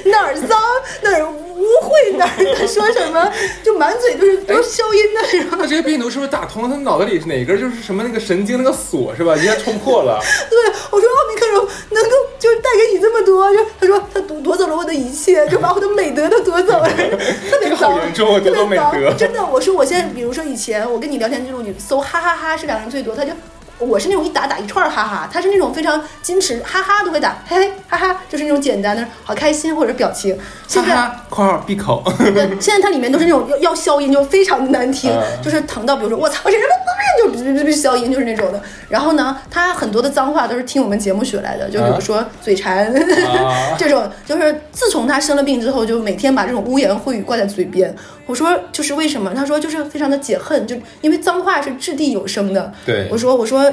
[0.06, 0.60] 哪儿脏
[1.02, 3.32] 哪儿污秽哪儿说什么，
[3.64, 5.95] 就满嘴都是都是消音的那种。
[5.96, 9.34] 病毒是不是打通了他脑袋里哪根就是什么那个神经那个锁是吧？
[9.40, 10.20] 一下冲破了。
[10.50, 10.60] 对，
[10.92, 23.32] 我说奥密克戎能够就是带给你这么多，就他说他夺夺走了我的一切，就把我的美德都夺走了，特别这个好脏，严重啊特别夺走美脏德真的，我说我现在，比如说以前我跟你聊天记录，你搜哈哈哈是两个人最多，他就。
[23.78, 30.38] 我是那种一打打一串儿哈哈，他是那种非常矜持，哈哈都会打，嘿嘿哈哈，就是那种简单的好开心或者表情。
[30.68, 30.96] 现在
[31.30, 32.04] 括号闭口。
[32.18, 36.62] 对，现在它里面都是那种要要消音，就非常难听，嗯就是疼到比如说我操，这人
[37.20, 38.62] 就哔哔哔消音，就是那种的。
[38.88, 42.88] 然后呢，他很多的脏话都是听我们节目学来的，就比如说嘴馋、
[43.28, 47.94] 啊这种，就是自从他生了病之后，就每天把这种污言秽语挂在嘴边。
[48.26, 49.32] 我说就是为什么？
[49.36, 52.72] 他说就是非常的解恨，就因为脏话是掷地有声的。
[52.86, 53.65] 对我说我说。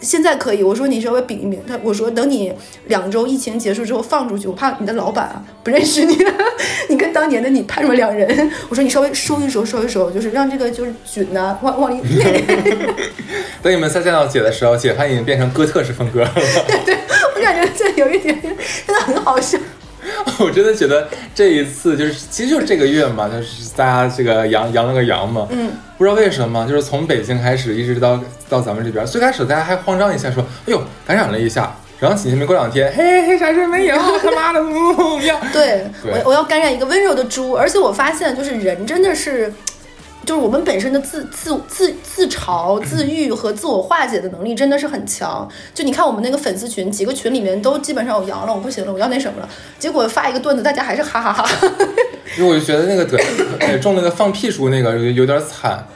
[0.00, 2.52] 现在可以，我说你稍微比一比，他我说等你
[2.86, 6.16] 两周疫情结束之后放出去，我怕你的老板啊不认识你，
[6.88, 8.50] 你跟当年的你判若两人。
[8.68, 12.44] 我说你稍微收一收，收一收，就是让这个就是菌呐、往往里内。
[13.62, 16.30] 等 你们再见到姐的时候，姐她已经变成哥特式风格了。
[16.68, 16.98] 对对，
[17.34, 18.56] 我感觉这有一点点
[18.86, 19.58] 真的很好笑。
[20.40, 35.86] 我真的觉得这一次就是，其实就是这个月嘛，就是大家这个阳阳了个阳嘛，嗯，不知道为什么，就是从北京开始一直到到咱们这边，最开始大家还慌张一下，说，哎呦感染了一下，然后紧接着没过两天，嘿嘿啥事没有，他妈的，嗯呀，对。
[36.02, 36.12] 对。
[36.12, 39.52] 我我要感染一个温柔的猪，而且我发现就是人真的是。
[40.26, 45.48] 就是我们本身的自自自自嘲、自愈和自我化解的能力真的是很强。
[45.72, 49.48] 就你看我们那个粉丝群，几个群里面都基本上我阳了，我不行了，我要那什么了。
[49.78, 51.48] 结果发一个段子，大家还是哈哈哈
[52.36, 53.16] 因为我就觉得那个得
[53.60, 55.86] 呃中那个放屁鼠那个有有点惨。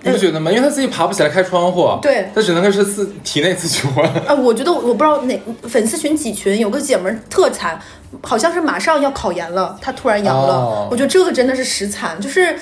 [0.00, 0.48] 你不觉得吗？
[0.48, 4.12] 因为他自己爬不起来开窗户，对他只能是自体内自救啊。
[4.28, 7.80] 啊，我觉得我我不知道哪粉丝群几群有个姐们儿特惨，
[8.22, 10.54] 好像是马上要考研了，她突然阳了。
[10.54, 12.56] 哦我觉得这个真的是实惨，就是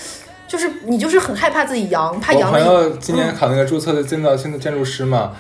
[0.49, 2.65] 就是你就是很害怕自己阳，怕我朋阳了以。
[2.65, 5.33] 友今年考那个注册的建造性的建筑师嘛，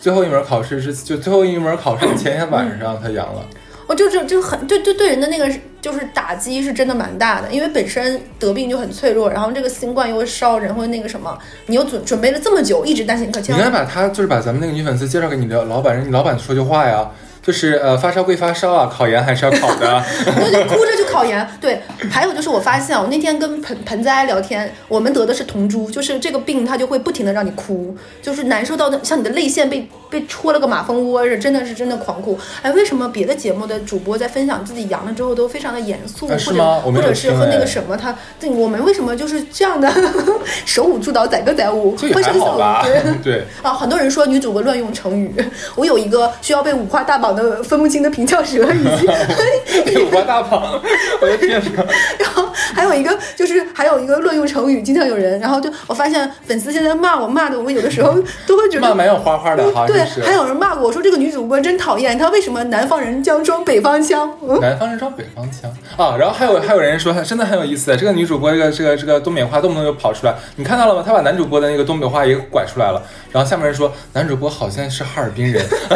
[0.00, 3.46] 最后一门考试是就最后一门考试前一天晚上他阳了。
[3.86, 5.46] 哦就就就很对对对人的那个
[5.82, 17.10] 就是打击是真的蛮大的，因为本身得病就很脆弱，然后这个新冠又会烧人，会那个什么，你又准准备了这么久，一直担心，可千万你应该把他就是把咱们那个女粉丝介绍给你的老板，让你老板说句话呀。
[17.44, 20.02] 就是呃发烧归发烧啊，考研还是要考的。
[20.24, 21.46] 对对，哭着去考研。
[21.60, 32.38] 对，还有就是我发现，我那天跟盆盆栽聊天，我们得的是同珠，就是这个病它就会不停的让你哭，就是难受到的像你的泪腺被被戳了个马蜂窝似的，真的是真的狂哭。
[32.62, 39.92] 哎，为什么别的节目的主播在分享自己阳了之后都非常的严肃，啊是或者吗或者是和那个什么他，对我们为什么就是这样的
[40.64, 43.02] 手舞足蹈载歌载舞，这也还挥手走好吧对。
[43.22, 45.34] 对，啊，很多人说女主播乱用成语，
[45.74, 50.80] 我有一个需要被五花大绑的分不清的平翘舌，以及 五花大绑，
[51.20, 51.84] 我的天哪！
[52.18, 58.14] 然后还有一个就是还有一个乱用成语，经常有人，然后就我发现粉丝现在骂我骂的，我有的时候
[58.46, 58.88] 都会觉得。
[58.88, 64.30] 骂蛮有花花的哈，对就，是还有人骂我说这个女主播真讨厌，她为什么南方人将装北方腔？
[64.46, 71.02] 嗯，南方人装北方腔啊，然后还有还有人说真的很有意思，这个女主播这个这个这个东北话动不动就跑出来，你看到了吗？
[71.04, 75.86] 她把男主播的那个东北话也拐出来了，然后下面人说男主播好像是哈尔滨人， 怎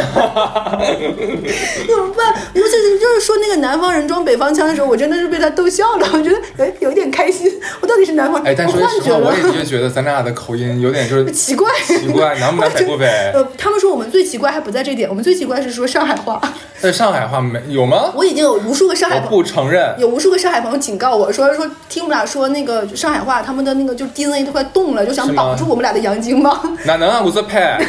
[1.96, 2.34] 么办？
[2.54, 7.50] 尤其是就是说那个南方人装北方腔的时候，我真的是被他逗笑了，我觉得哎有一点开心。
[7.80, 8.52] 我到底是南方人？
[8.52, 9.32] 哎，但我说实话，我。
[9.32, 13.06] 也的确觉得咱俩的口音有点就是 奇怪，奇怪，南不南北不北。
[13.34, 16.40] 呃，他们说我们最奇怪还不在这点，我们最奇怪是说上海话。
[16.80, 18.12] 在上海话没有吗？
[18.14, 19.94] 我已经有无数个上海我朋不承认。
[19.98, 26.60] 有无数个上海朋友警告我说说听我们俩说那个上海话，他们的那个就 DNA 都快动了，就想绑住我们俩的阳精吗？
[26.84, 27.20] 哪能啊？
[27.24, 27.80] 我是拍。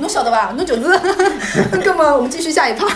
[0.00, 0.52] 侬晓得吧？
[0.56, 0.82] 侬就是。
[1.84, 2.86] 那么我们继续下一趴。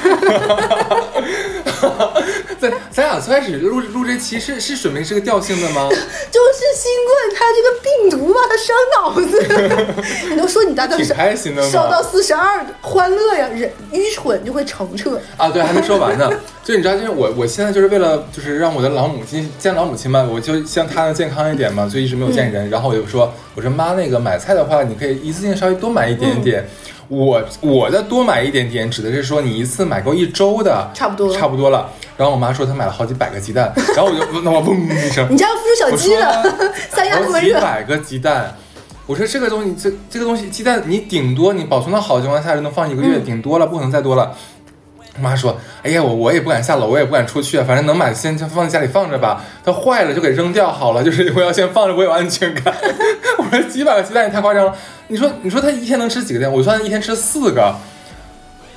[2.61, 5.88] 咱咱俩最开始录录这期是是准备这个调性的吗？
[5.90, 10.03] 就是新冠，它这个病毒吧，它伤脑子。
[10.31, 12.09] 你都说你大概挺是开心的烧到嘛。
[12.11, 15.21] 四十二，欢乐呀，人愚蠢就会澄澈。
[15.37, 16.31] 啊，对，还没说完呢。
[16.62, 22.69] 就你知道，就是我我现在就是为了就是让我的老母亲见老母亲嘛，我就希望她能健康一点嘛，所以一直没有见人。
[22.69, 26.69] 然后我就说，我说妈，那个买菜的话，你可以一次性稍微多买一点点。
[27.11, 31.90] 我我的多买一点点，指的是说你一次买够一周的，差不多差不多了。
[32.16, 37.61] 然后我妈说她买了好几百个鸡蛋，然后我就那我嗡一声，你家要孵出小我鸡了说， 三亚那好几么热。
[37.61, 38.55] 百个鸡蛋。
[39.07, 44.33] 我说这个东西，这这个东西，鸡蛋你顶多你保存的好的情况下就能放一个月，嗯顶多了，不可能再多了。
[45.18, 49.44] 妈说：“哎呀，我我也不敢下楼，我也不敢出去，反正能买先就放在家里放着吧。
[49.64, 52.75] 它坏了就给扔掉好了，就是我要先放着，我有安全感。
[53.38, 54.75] ”我说几百个鸡蛋也太夸张了。
[55.09, 56.53] 你说你说他一天能吃几个蛋？
[56.53, 57.75] 我算一天吃四个。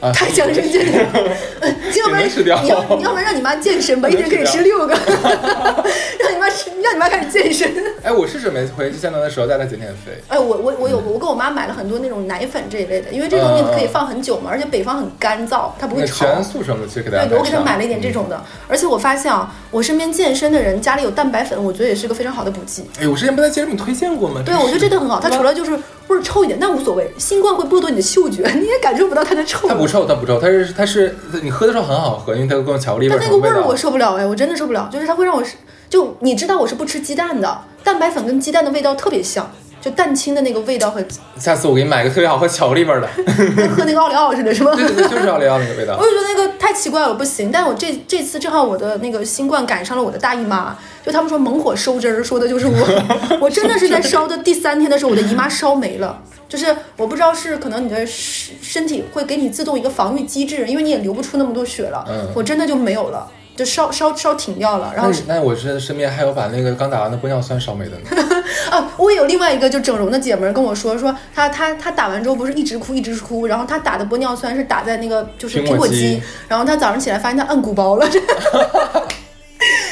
[0.03, 1.07] 啊，太强身健体了，
[1.61, 4.93] 呃要不然你要你要不然让你妈健身吧，一天可以吃六个，
[6.19, 7.71] 让你妈吃，让你妈开始健身。
[8.03, 10.11] 哎，我是准备回去见到的时候带她减减肥。
[10.27, 16.25] 哎，我我我有我跟我妈买了很多那种奶粉这一类的，因为这种东西可以放很久嘛，而且北方很干燥，它不会潮。
[16.25, 22.83] 全素什么的，其实给大家对，我给她买了一点这种的，而且我发现啊，我身边健身的人家里有蛋白粉，我觉得也是个非常好的补剂。
[22.99, 24.41] 哎，我之前不在节目里推荐过吗？
[24.45, 27.11] 对，我觉得这个很好，它除了就是味儿臭一点，那无所谓。
[27.17, 29.67] 新冠会剥夺你的嗅觉， 你也感受不到它的臭。
[29.67, 33.75] 它不臭，它不臭，它是它是你喝的时候很好喝，因为它更巧克力味但那个味儿我。
[33.75, 35.43] 受不了哎，我真的受不了，就是它会让我，
[35.89, 39.49] 就你知道我是不吃鸡蛋的，蛋白粉跟鸡蛋的味道特别像，
[39.83, 41.03] 就蛋清的那个味道和
[41.37, 43.09] 下次我给你买个特别好喝巧克力味儿的，
[43.53, 44.71] 跟 喝那个奥利奥似的，是吧？
[44.73, 46.05] 对对对，就是奥利奥那个味道我。
[46.05, 47.51] 就觉得那个太奇怪了，不行。
[47.51, 50.73] 但我这这次正好我的那个新冠赶上了我的大姨妈，
[51.05, 53.03] 就他们说猛火收汁儿，说的就是我。
[53.41, 56.17] 我真的是在烧的第三天的时候，我的姨妈烧没了。
[56.47, 62.05] 就是我不知道是可能你的身身体会给你自动一个防御机制，因为你也流不出那么多血了。
[62.07, 64.91] 嗯我真的就没有了，就烧烧烧停掉了。
[64.95, 68.23] 然后那我是身边还有把那个刚打完的玻尿酸烧没的呢。
[68.71, 78.07] 啊，我也有另外一个就整容的姐们儿跟我说，说她她她打完之后不是一直哭一直哭，然后她打的玻尿酸是打在那个就是苹果肌肌，然后她早上起来发现她按鼓包了，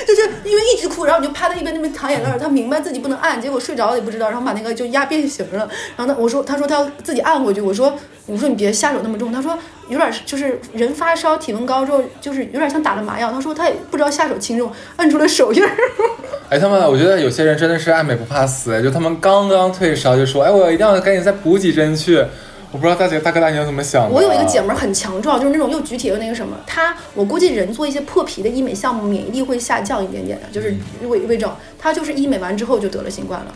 [0.07, 7.93] 就是因为一直哭，然后你就趴在一边那边淌眼泪儿，她明白自己不能按，结果睡着了也不知道，然后把那个就压变形了，然后他我说他说他要自己按回去，我说
[8.25, 9.57] 我说你别下手那么重，他说
[9.89, 15.69] 有点就是人发烧体温高之后就是有点像打了麻药，他说他也不知道下手轻重，按出了手印儿。
[16.49, 22.25] 哎，他们，我觉得有些人真的是爱美不怕死，就他们刚刚退烧就说，哎，我一定要赶紧再补几针去。
[22.71, 24.09] 我不知道大姐大哥大娘怎么想的。
[24.09, 31.51] 我有一个姐们儿很强壮，就是那种又举铁又那个什么，她我估计人做一些破皮的医美项目，免疫力会下降一点点的，就是嗯胃胃症。
[31.77, 33.47] 她就是医美完之后就得了新冠了。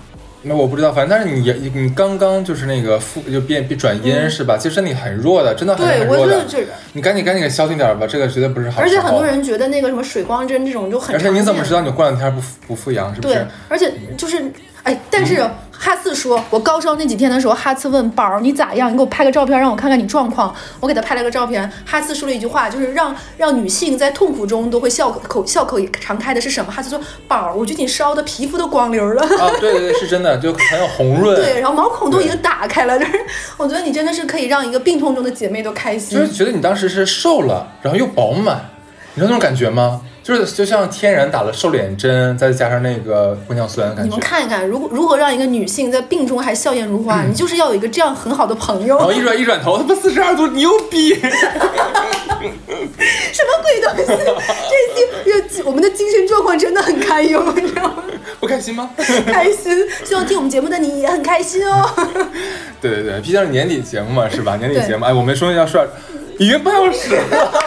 [0.47, 4.56] 那我不知道，反正但是你你你刚刚就是那个复就变变转阴是吧？
[4.58, 6.45] 其实身体很弱的，真的很对，很弱的我觉得。
[6.47, 11.82] 这，你赶紧赶紧给消停点吧，这个绝对不是好而且很多人觉得那个什么水光针这种就很而且你怎么知道？
[11.82, 14.51] 你过两天不不复阳是不对是？，而且就是
[14.86, 18.91] 哎，但是哈次说，我高烧那几天的时候，哈次问宝儿你咋样？
[18.91, 20.54] 你给我拍个照片，让我看看你状况。
[20.80, 26.71] 我给他拍了个照片，哈次说了一句话，就是让让女性在痛苦中都会笑口笑口常开的是什么？
[26.71, 29.24] 哈次说，宝儿，我觉得你烧的皮肤都光溜了。
[29.24, 31.36] 啊，对对对，是真的，就很有红润。
[31.41, 33.19] 对，然后毛孔都已经打开了， 就是
[33.58, 36.15] 我觉得你真的是可以让一个病痛中的姐妹都开心。
[36.15, 38.69] 就是觉得你当时是瘦了，然后又饱满，
[39.15, 40.02] 你知道那种感觉吗？
[40.26, 44.20] 就是就像天然打了瘦脸针，再加上那个玻尿酸的感觉你们。
[44.20, 48.98] 看一看，如果如何让一个女性在病中还笑颜如花，你就是要有一个这样很好的朋友。
[48.98, 51.14] 然后一转一转头，他妈四十二度，牛逼！
[51.22, 51.30] 什
[52.42, 54.04] 么鬼东西？
[55.28, 58.04] 这期我们的精神状况真的很堪忧，你知道吗？
[58.42, 58.90] 不开心吗？
[59.32, 61.88] 开心，希望听我们节目的你也很开心哦。
[62.82, 64.56] 对对对，毕竟是年底节目嘛，是吧？
[64.58, 65.86] 年底节目，哎，我们说要说，
[66.40, 67.64] 已经半小时了。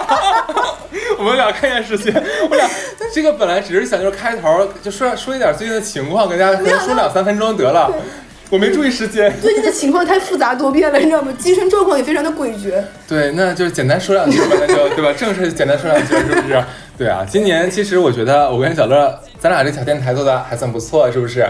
[1.18, 2.14] 我们俩看一下时间，
[2.48, 2.68] 我俩
[3.12, 7.92] 这个本来只是想就是开头就说说一点最近的情况，跟大家可能说两三分钟得了。
[8.50, 9.30] 我没注意时间。
[9.42, 11.30] 最近的情况太复杂多变了，你知道吗？
[11.38, 12.72] 精神状况也非常的诡谲。
[13.06, 15.12] 对，那就简单说两句吧，那就对吧？
[15.12, 16.64] 正事简单说两句，是不是？
[16.96, 21.46] 对啊，今年其实我觉得我跟小乐，咱俩这小电台做的还算不错，是不是？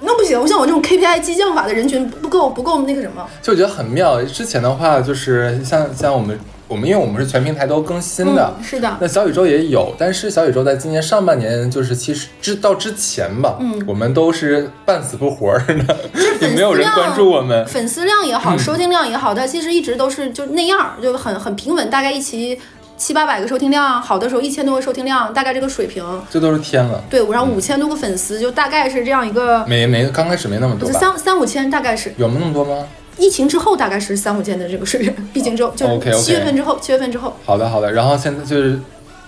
[0.00, 3.24] 那不行，我像我这种 KPI 激将法的人群不够不够那个什么。
[3.40, 4.20] 就我觉得很妙。
[4.24, 6.36] 之前的话，就是像像我们
[6.72, 15.96] 我们，因为我们是全平台都更新的，嗯是的那小宇宙也有，但是小宇宙在今年上半年，就是其实之到之前吧，嗯我们都是半死不活的，
[16.40, 17.66] 也没有人关注我们。
[17.66, 22.58] 粉丝量也好，收听量也好，它其实一直都是就那样，就很很平稳，大概一期
[22.96, 26.02] 七八百个收听量，好的时候一千多个收听量，大概这个水平。
[26.30, 30.98] 这都是天了，对，然后五千多个粉丝，就大概是这样一个，没没刚开始没那么多吧？
[30.98, 32.86] 三三五千，大概是有那么多吗？
[33.22, 35.86] 疫情之后大概是三五千的这个水平，毕竟之后就
[36.20, 38.76] 七月份之后，七月份之后，好的好的，然后现在就是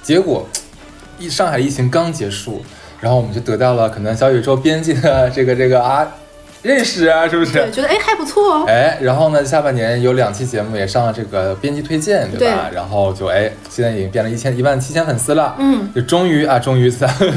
[0.02, 0.44] 结果，
[1.16, 2.60] 一上海疫情刚结束，
[3.00, 6.04] 然后我们就得到了可能小宇宙编辑的这个这个啊
[6.64, 7.70] 认识啊，是不是对，？
[7.70, 8.64] 觉得哎还不错哦。
[8.66, 12.70] 哎，然后呢，下半年有两期节目也上了这个编辑推荐，对吧？
[12.72, 16.90] 然后就哎，现在已经变了一千一万七千粉丝了，嗯，就终于啊，终于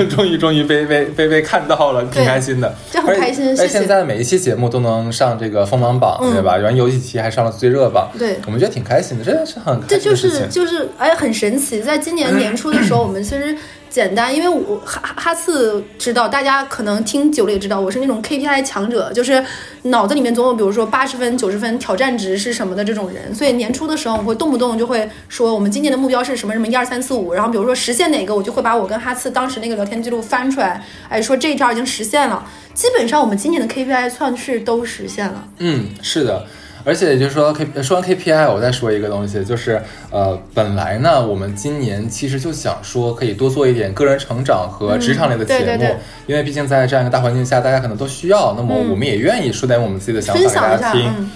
[0.09, 6.55] 终于 终于被被被被看到了，挺开心的，这很开心而且谢谢而现在每一期节目都能上这个锋芒榜，嗯对吧？
[6.55, 10.49] 然后有几期还上了最热榜，对我们觉得挺开心的，真的是很开这就是心的事情。
[10.49, 11.81] 就是哎，很神奇。
[11.81, 13.55] 在今年年初的时候， 我们其实
[13.89, 19.43] 简单，因为我哈哈次知道，大家可能听久了也知道，我是那种 KPI 强者，就是
[19.83, 23.33] 脑子里面总有比如说八十分、九十分挑战值是什么的这种人。
[23.33, 32.45] 所以年初的时候，我会动不动就会说我们今年的目标是什么什么一二三四五，然后比如说实现哪个，我就会把我跟哈次当时那个聊天记录翻出来，哎，说这一条已经实现了。
[32.73, 35.47] 基本上我们今年的 KPI 算是都实现了。
[35.57, 36.45] 嗯，是的。
[36.87, 45.95] 而且就是说，K 说完 KPI，我再说一个东西，就是呃，本来呢，我们今年其实就想说，可以多做一点个人成长和职场类的节目，嗯对对对。
[46.27, 48.89] 因为毕竟在这样一个大环境下，大家可能都需要，那么嗯。
[48.89, 51.13] 我们也愿意说点我们自己的想法给大家听。
[51.17, 51.29] 嗯，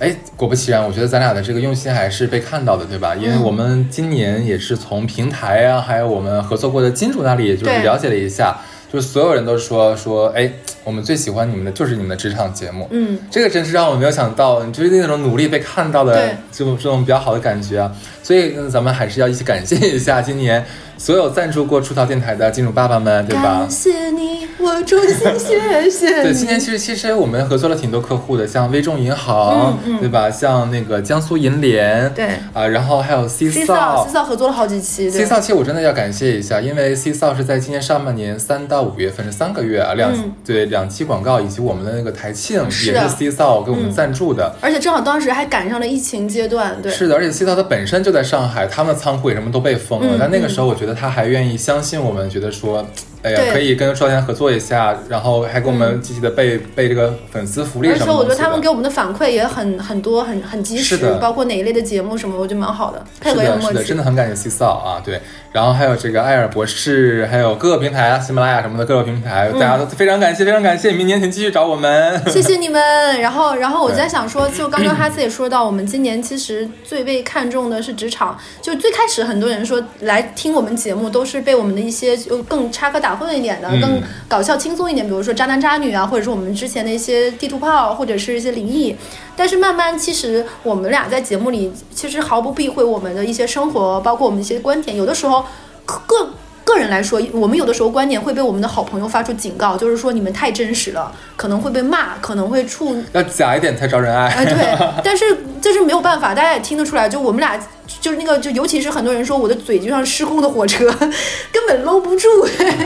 [0.00, 3.16] 哎，果不其然，我觉得咱俩的这个用心还是被看到的，对吧？
[3.16, 8.58] 因为嗯我们今年也是从平台啊，还有我们合作过的金主那里，就是了解了一下，
[8.92, 10.50] 就是所有人都说说，哎，
[10.84, 17.92] 我们最喜欢你们的就是你们的职场节目，嗯，这个真是让我没有想到，就是那种努力被看到的对这种这种比较好的感觉啊。
[18.22, 20.64] 所以嗯咱们还是要一起感谢一下今年
[20.96, 23.70] 所有赞助过出逃电台的金主爸爸们，对吧感？
[23.70, 24.27] 谢你，
[24.58, 26.22] 我衷心谢谢。
[26.22, 30.30] 对，今年其实其实我们合作了挺多客户的，像微众银行，嗯嗯对吧？
[30.30, 44.54] 像那个江苏银联，对啊，然后还有 C，C 扫扫 C 扫合作了好几期，C 对扫，其实我真的要感谢一下，因为 C 扫是在今年上半年三到五月份是三个月啊，两、嗯对两期广告以及我们的那个台庆也是 C 扫给我们赞助的。
[44.60, 50.16] 而且正好当时还赶上了疫情阶段，对，是的，而且 C 扫它本身就在上海，他们的仓库也什么都被封了。
[50.16, 52.84] 嗯但那个时候，我觉得他还愿意相信我们，觉得说，
[53.22, 58.04] 哎呀，可以跟出逃电台合作一下，然后还给我们积极的备、备这个粉丝福利什么的。
[58.04, 58.18] 而且。
[58.18, 63.96] 我觉得他们给我们的反馈也很很多，很很及时是的，包括哪一类的节目什么，我觉得蛮好的，配是的，是的，合也很默契真。
[63.96, 65.20] 的很感谢 C 扫啊，对，
[65.52, 72.22] 然后还有这个艾尔博士，还有各个平台啊，喜马拉雅什么的各个平台，大家都非常感谢，非常感谢，明年请继续找我们。
[72.30, 72.80] 谢谢你们。
[73.20, 78.38] 然后，然后我在想说，就刚刚哈斯也说到，我们今年其实最被看重的是职场。
[78.62, 88.96] 就最开始很多人说来听我们节目，都是被我们的一些就更插科打混一点的、更搞笑轻松一点，比如说渣男渣女啊，或者是我们之前的一些地图炮，或者是一些灵异。
[89.36, 95.44] 但是慢慢，其实我们俩在节目里其实毫不避讳我们的一些生活，包括我们一些观点，有的时候
[95.84, 96.30] 各。
[96.68, 104.28] 个人来说，我们有的时候观点会被我们的好朋友发出警告，就是说你们太真实了，可能会被骂，可能会触要假一点才招人爱。
[104.28, 104.56] 哎，对，
[105.02, 105.24] 但是
[105.60, 107.58] 这是没有办法，大家也听得出来，就我们俩
[108.00, 110.84] 就是那个就尤其是很多人说我的嘴就像失控的火车，
[111.50, 112.28] 根本搂不住。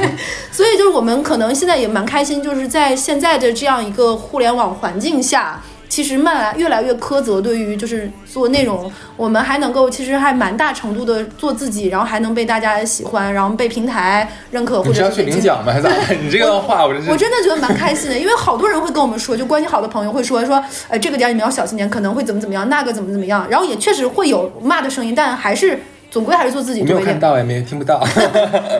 [0.52, 5.60] 所以就是我们可能现在也蛮开心，就是在现在的这样一个互联网环境下。
[5.92, 15.70] 其实慢来越来越苛责，对于就是做内容，我们还能够其实还蛮大程度的做自己，然后还能被大家喜欢，然后被平台认可，或者你是要去领奖吗？
[15.70, 16.14] 还是咋的？
[16.16, 25.78] 你这个话我我真的觉得蛮开心的，因为好多人会跟我们说，就关系好的朋友会说说，呃，这个点你们要小心点，可能会怎么怎么样，那个怎么怎么样，然后也确实会有骂的声音，但还是
[26.12, 27.14] 总归还是做自己我没多一点。
[27.14, 27.98] 有看到，也没听不到。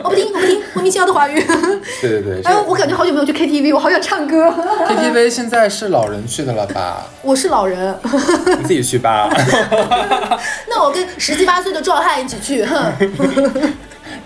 [0.03, 1.43] 我 不听，我不听，莫名其妙的华语。
[1.99, 4.53] 对 对对，这哎，我感觉好久没有去 KTV，我好想唱歌。
[4.87, 7.07] KTV 现在是老人去的了吧？
[7.23, 7.97] 我是老人，
[8.59, 9.27] 你自己去吧。
[10.69, 12.93] 那我跟十七八岁的壮汉一起去，哼。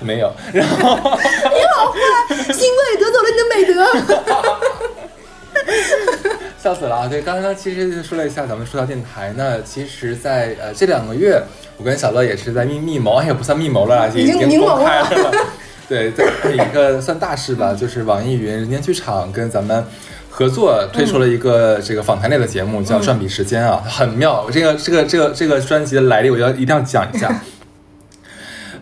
[0.02, 1.98] 没有，然后你好坏，
[2.52, 3.88] 欣慰得走了你的美德。
[6.68, 7.08] 笑死了啊！
[7.08, 11.42] 对，刚刚其实说了一下，咱们说到电台那，其实在，呃这两个月，
[11.78, 15.32] 我跟小乐也是在密密谋，也不算密谋了，已经经公开了。
[15.88, 19.82] 对，在一个算大事吧，就是网易云人间剧场跟咱们
[20.30, 24.46] 合作推出了一个这个访谈类的节目，叫《转笔时间》啊，很妙。
[24.52, 27.34] 这个这个这个这个专辑的来历，我要一定要讲一下。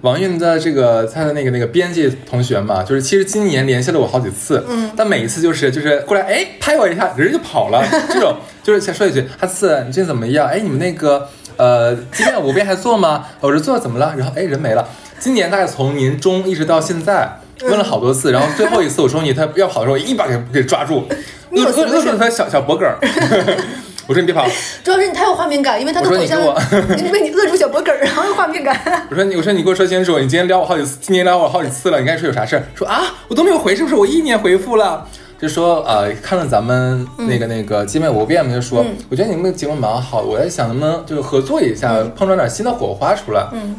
[0.06, 10.48] 网易云的这个他的那个那个编辑同学嘛，就是其实今年联系了我好几次，嗯，但每一次就是就是过来哎拍我一下，人就跑了，这种就是先说一句，哈次你最近怎么样？
[10.48, 11.28] 哎，你们那个
[11.58, 13.26] 呃今天五边还做吗？
[13.42, 14.14] 我说做怎么了？
[14.16, 14.88] 然后哎人没了。
[15.18, 21.08] 今年大概从年中一直到现在，问了好多次，然后最后一次我终于他要跑的时候，我一把给给抓住，
[21.50, 23.00] 你有扼扼扼什么事住他小小脖梗儿。
[24.08, 24.46] 我说你别跑，
[24.84, 26.56] 主要是你太有画面感，因为他的我说头像我
[26.96, 29.08] 你被你扼住小脖梗儿，然后有画面感。
[29.10, 32.64] 我说你，我说你给我说清楚，你今天撩我好几次，今天撩我好几次了，你刚才说有啥事儿？
[32.76, 33.96] 说啊，我都没有回，是不是？
[33.96, 35.08] 我一年回复了。
[35.38, 43.46] 就说呃，看了咱们那个那个《姐妹无变》嘛，就说、嗯我觉得你们的节目蛮好，我在想能不能就是合作一下，碰撞点新的火花出来。
[43.52, 43.76] 嗯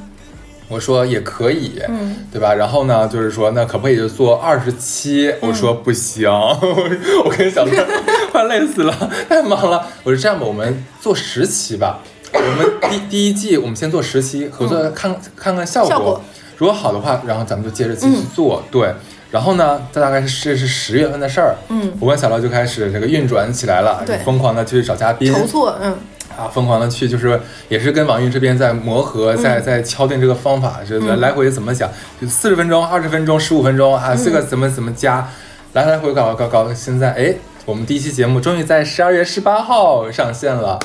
[0.68, 2.54] 我说也可以，嗯对吧？
[2.54, 5.32] 然后呢，就是说那可不可以就做二十期？
[5.40, 6.28] 我说不行，
[7.24, 7.86] 我跟小乐
[8.32, 8.92] 快累死了，
[9.28, 9.86] 太忙了。
[10.04, 12.00] 我说这样吧，我们做十期吧。
[12.32, 15.88] 我们第 第一季我们先做十期，合作看、看看效果。
[15.88, 16.20] 嗯效果
[16.58, 18.62] 如果好的话，然后咱们就接着继续做。
[18.70, 18.90] 对，
[19.30, 21.54] 然后呢，这大概是这是十月份的事儿。
[21.68, 25.94] 嗯，我跟小乐就开始这个运转起来了，对疯狂的去找嘉宾，筹措，嗯，
[26.36, 35.26] 啊，疯狂的去，就是也是跟网易这边在磨合，嗯在在敲定这个方法，就是来来回怎么想，就四十分钟、二十分钟、十五分钟啊，嗯这个怎么怎么加，
[35.72, 37.34] 来来回搞搞搞，现在哎，
[37.64, 40.78] 我们第一期节目终于在十二月十八号上线了。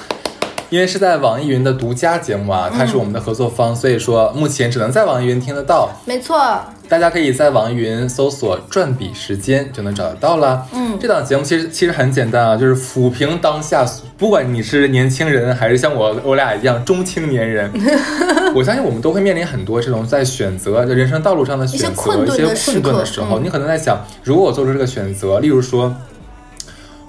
[0.71, 5.89] 因为是在网易云的独家节目啊，它是我们的合作方，所以说目前只能在网易云听得到。
[6.05, 6.39] 没错，
[6.87, 10.65] 大家可以在网易云搜索“转笔时间”就能找得到了。
[10.73, 13.85] 嗯这档节目其实其实很简单啊，就是抚平当下，
[14.17, 17.69] 不管你是年轻人还是像我我俩一样中青年人，
[18.55, 25.93] 我相信我们都会面临很多这种在选择人生道路上的选择、一些困顿的时一些困顿的时候，嗯你可能在想，如果我做出这个选择，例如说。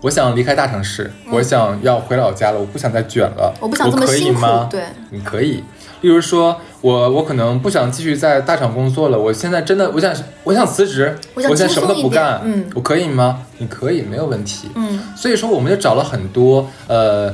[0.02, 4.68] 我想离开大城市，我想要回老家了，我不想再卷了，嗯我不想这么可以辛苦吗？
[4.70, 5.62] 对，你可以。
[6.00, 13.42] 例如说，我我可能不想继续在大厂工作了，我现在真的我想我想辞职，我想现在什么都不干，嗯我可以吗？
[13.58, 14.68] 你可以，没有问题。
[14.74, 17.32] 嗯，所以说，我们就找了很多呃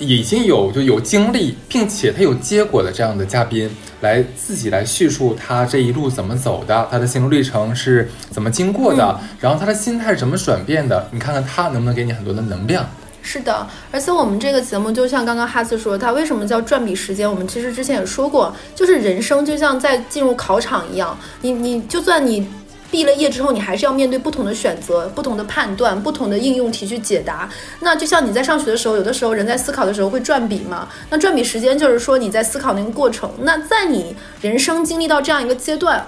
[0.00, 3.70] 已经有就有经历，并且他有结果的这样的嘉宾，
[4.00, 12.84] 来自己来叙述他这一路怎么走的，他的心路历程是怎么经过的，嗯然后他的心态是怎么转变的，你看看他能不能给你很多的能量。
[13.22, 17.30] 是的，而且我们这个节目就像刚刚哈斯说，他为什么叫转笔时间？
[17.30, 22.48] 我们其实之前也说过，就是人生就像在进入考场一样，你你就算你。
[22.90, 27.48] 毕了业之后，你还是要面对不同的选择、不同的判断、不同的应用题去解答。
[27.80, 30.88] 那就像你在上学的时候，有的时候人在思考的时候会转笔嘛。
[31.08, 33.30] 那转笔时间就是说你在思考那个过程。
[33.42, 36.04] 那在你人生经历到这样一个阶段，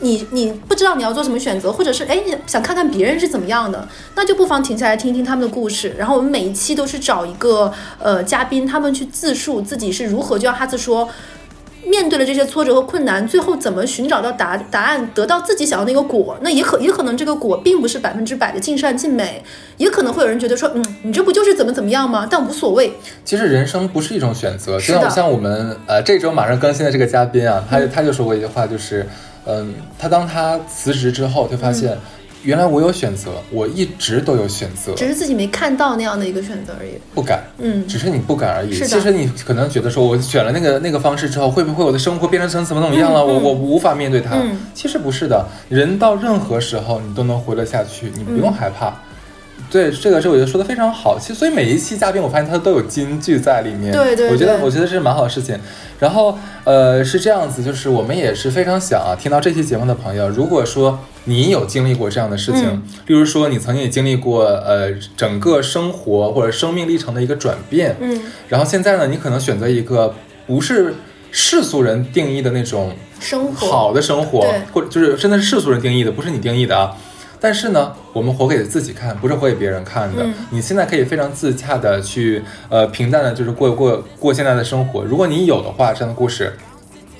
[0.00, 5.94] 你你不知道你要做什么选择，或者是哎你想看看别人是怎么样的，那就不妨停下来听听他们的故事。
[5.96, 11.08] 然后我们每一期都是找一个呃嘉宾，他们去自述自己是如何，就像哈兹说。
[11.84, 16.36] 面对了这些挫折和困难，最后怎么寻找到答答案，得到自己想要那个果？
[16.42, 19.42] 那也可也可能这个果并不是百分之百的尽善尽美，
[19.76, 22.26] 也可能会有人觉得说，嗯，你这不就是怎么怎么样吗？
[22.30, 22.92] 但无所谓，
[23.24, 29.06] 其实人生不是一种选择，是的像像我们呃这周马上更新的这个嘉宾啊，他他就说过一句话，就是
[29.46, 31.98] 嗯，他当他辞职之后，就发现、嗯
[32.48, 36.92] 原来我有选择，我一直都有选择，只是自己没看到那样的一个选择而已。
[37.14, 38.72] 不敢，嗯只是你不敢而已。
[38.72, 43.22] 其实你可能觉得说，我选了那个那个方式之后，会不会我的生活变成成怎么怎么样了？
[43.22, 44.36] 我我无法面对它。
[44.36, 48.94] 嗯其实不是的，人到任何时候你都能活得下去，你不用害怕。
[49.70, 51.18] 对，这个是我觉得说的非常好。
[51.18, 53.92] 其实，所以每一期嘉宾，我发现他都有金句在里面。
[53.92, 55.58] 对对我觉得我觉得是蛮好的事情。
[55.98, 70.14] 然后，呃，是这样子，就是我们也是非常想啊，听到这期节目的朋友，如果说你有经历过这样的事情，嗯例如说你曾经也经历过呃整个生活或者生命历程的一个转变，嗯，然后现在呢，你可能选择一个
[70.46, 70.94] 不是
[71.30, 76.96] 世俗人定义的那种生活好的生活对，或者就是真的是世俗人定义的，不是你定义的啊。
[77.40, 80.22] 但是呢，我们活给自己看，不是活给别人看的。
[80.22, 85.04] 嗯你现在可以非常自洽的去，呃，平淡的，就是过过过现在的生活。
[85.04, 86.52] 如果你有的话，这样的故事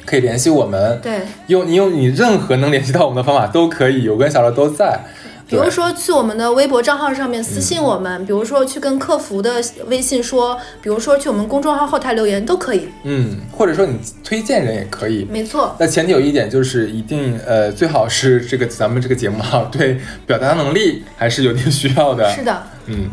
[0.05, 0.99] 可以联系我们。
[1.03, 1.21] 对。
[1.47, 5.01] 用你用你任何能联系到我们的方法都可以，我跟小乐都在。
[5.49, 12.89] 对比如说去我们的微博账号上面私信我们，比如说去跟客服的微信说，比如说去我们公众号后台留言都可以。
[13.05, 15.27] 嗯，或者说你推荐人也可以。
[15.31, 22.31] 没错，那前提有一点就是一定呃，最好是这个咱们这个节目哈，对表达能力还是有点需要的。
[22.35, 22.63] 是的。
[22.87, 23.11] 嗯，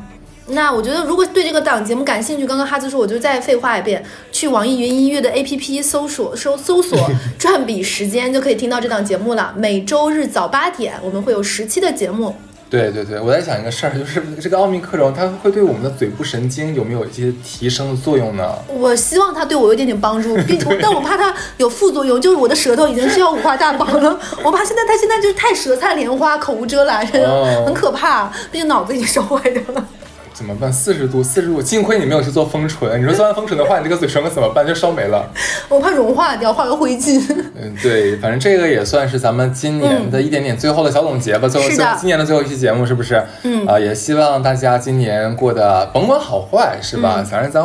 [0.47, 9.53] 那我觉得，如果对这个档节目感兴趣，刚刚哈子说，我就再废话一遍，去网易云音乐的 APP 搜索搜搜索“转 笔时间”，就可以听到这档节目了。
[9.57, 12.35] 每周日早八点，我们会有十期的节目。
[12.69, 18.43] 对对对，我在想一个事儿，就是这个奥密克戎它会对我们的嘴部神经有没有一些提升的作用呢？
[18.67, 29.87] 我希望它对我有一点点帮助，并但我怕它有副作用，就是我的舌头已经是要五花大绑了， 我怕现在它现在就是太舌灿莲花，口无遮拦，哦很可怕，毕竟脑子已经烧坏掉了。
[30.35, 30.71] 怎么办？
[30.71, 33.01] 四十度，四十度，幸亏你没有去做封唇。
[33.01, 34.67] 你说做完封唇的话，你这个嘴唇可怎么办？
[34.67, 35.31] 就烧没了。
[35.69, 37.23] 我怕融化掉，化为灰烬。
[37.55, 41.47] 嗯，对，反正这个也算是咱们今年的一点点最后的小总结吧。
[41.47, 43.23] 最后，今年的最后一期节目是不是？
[43.43, 47.15] 嗯啊、也希望大家今年过得甭管好坏，是吧？
[47.19, 47.63] 嗯反正咱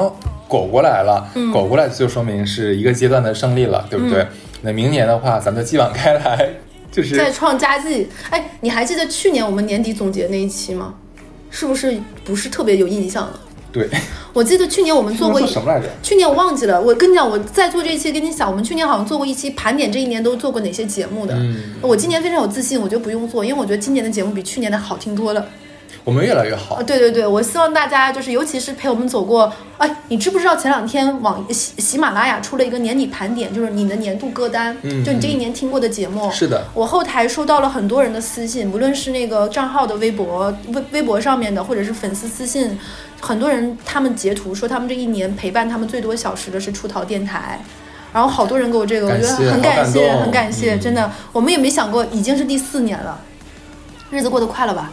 [0.48, 4.24] 苟过来了，苟过来就说明是一个阶段的胜利了，对不对？
[4.62, 6.48] 那明年的话，咱们就继往开来，
[6.92, 8.08] 就是再创佳绩。
[8.30, 10.94] 哎，你还记得去年我们年底总结那一期吗？
[11.50, 13.40] 是不是不是特别有印象了？
[13.72, 13.88] 对，
[14.32, 15.86] 我记得去年我们做过一什么来着？
[16.02, 21.34] 去年我忘记了，我跟你讲，我在做这一期，跟你讲，我们去年好像做过一期盘点这一年都做过哪些节目的。
[21.36, 25.46] 嗯我今年非常有自信，我觉得不用做，因为我觉得今年的节目比去年的好听多了。
[26.04, 26.82] 我们越来越好啊，。
[26.82, 29.52] 对对对，我希望大家就是，尤其是陪我们走过。
[29.78, 36.30] 哎，你知不知道前两天网喜喜马拉雅出了一个年底盘点，就是你的年度歌单，嗯就你这一年听过的节目。
[36.30, 42.78] 是的，我后台收到了很多人的私信，无论是那个账号的微博、微微博上面的，或者是粉丝私信，
[43.20, 47.60] 很多人他们截图说他们这一年陪伴他们最多小时的是出逃电台。
[48.12, 53.20] 然后好多人给我这个，我觉得很感谢，感很感谢，嗯真的，我们也没想过，已经是第四年了，
[54.10, 54.90] 日子过得快了吧？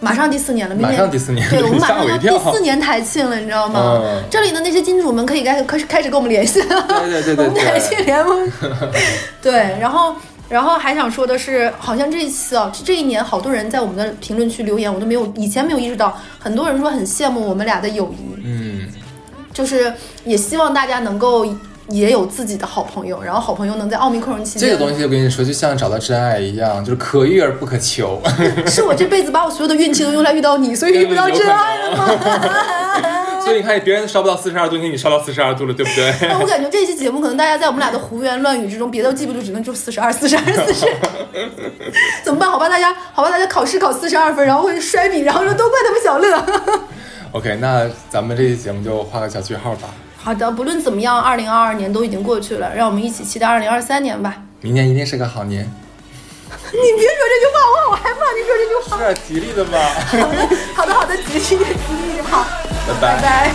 [0.00, 4.00] 马上第四年了，明马年上第四年对我们马上 第四年台庆了，你知道吗？
[4.02, 8.50] 嗯这里的那些金主们可以开开始开始跟我们联系了， 对对对对我们台庆联盟。
[9.42, 10.14] 对，然后
[10.48, 18.88] 然后还想说的是，好像这一次啊，这一年好多人在我们的评论区留言，我都没有以前没有意识到，很多人说很羡慕我们俩的友谊，嗯，
[19.52, 19.92] 就是
[20.24, 21.46] 也希望大家能够。
[21.90, 28.20] 也有自己的好朋友，然后好朋友能在奥密克戎期间，这个东西我跟你说，就像找到真爱一样，就是可遇而不可求。
[28.66, 32.08] 是我这辈子把我所有的运气都用来遇到你，所以遇不到真爱了吗？
[33.42, 36.14] 所以你看，别人烧不到四十二度，你烧到四十二度了，对不对？
[36.20, 40.86] 但 我感觉这期节目可能大家在我们俩的胡言乱语之中，别的记不住，只能就四十二、四十二、四十。
[42.22, 42.48] 怎么办？
[42.48, 46.44] 好吧，大家，好吧，大家考试考四十二分，然后会摔笔，然后说都怪他们小乐。
[47.32, 49.88] OK，那咱们这期节目就画个小句号吧。
[50.22, 54.36] 好的，不论怎么样，二零二二年都已经过去了，让我们一起期待二零二三年吧。
[54.60, 55.62] 明年一定是个好年。
[56.72, 57.58] 你别说这句话，
[57.90, 58.98] 我害怕你说这句话。
[59.08, 59.78] 是吉利的吗？
[60.76, 61.64] 好的，好的，吉利吉利
[62.22, 62.46] 好，
[62.86, 63.50] 拜拜拜。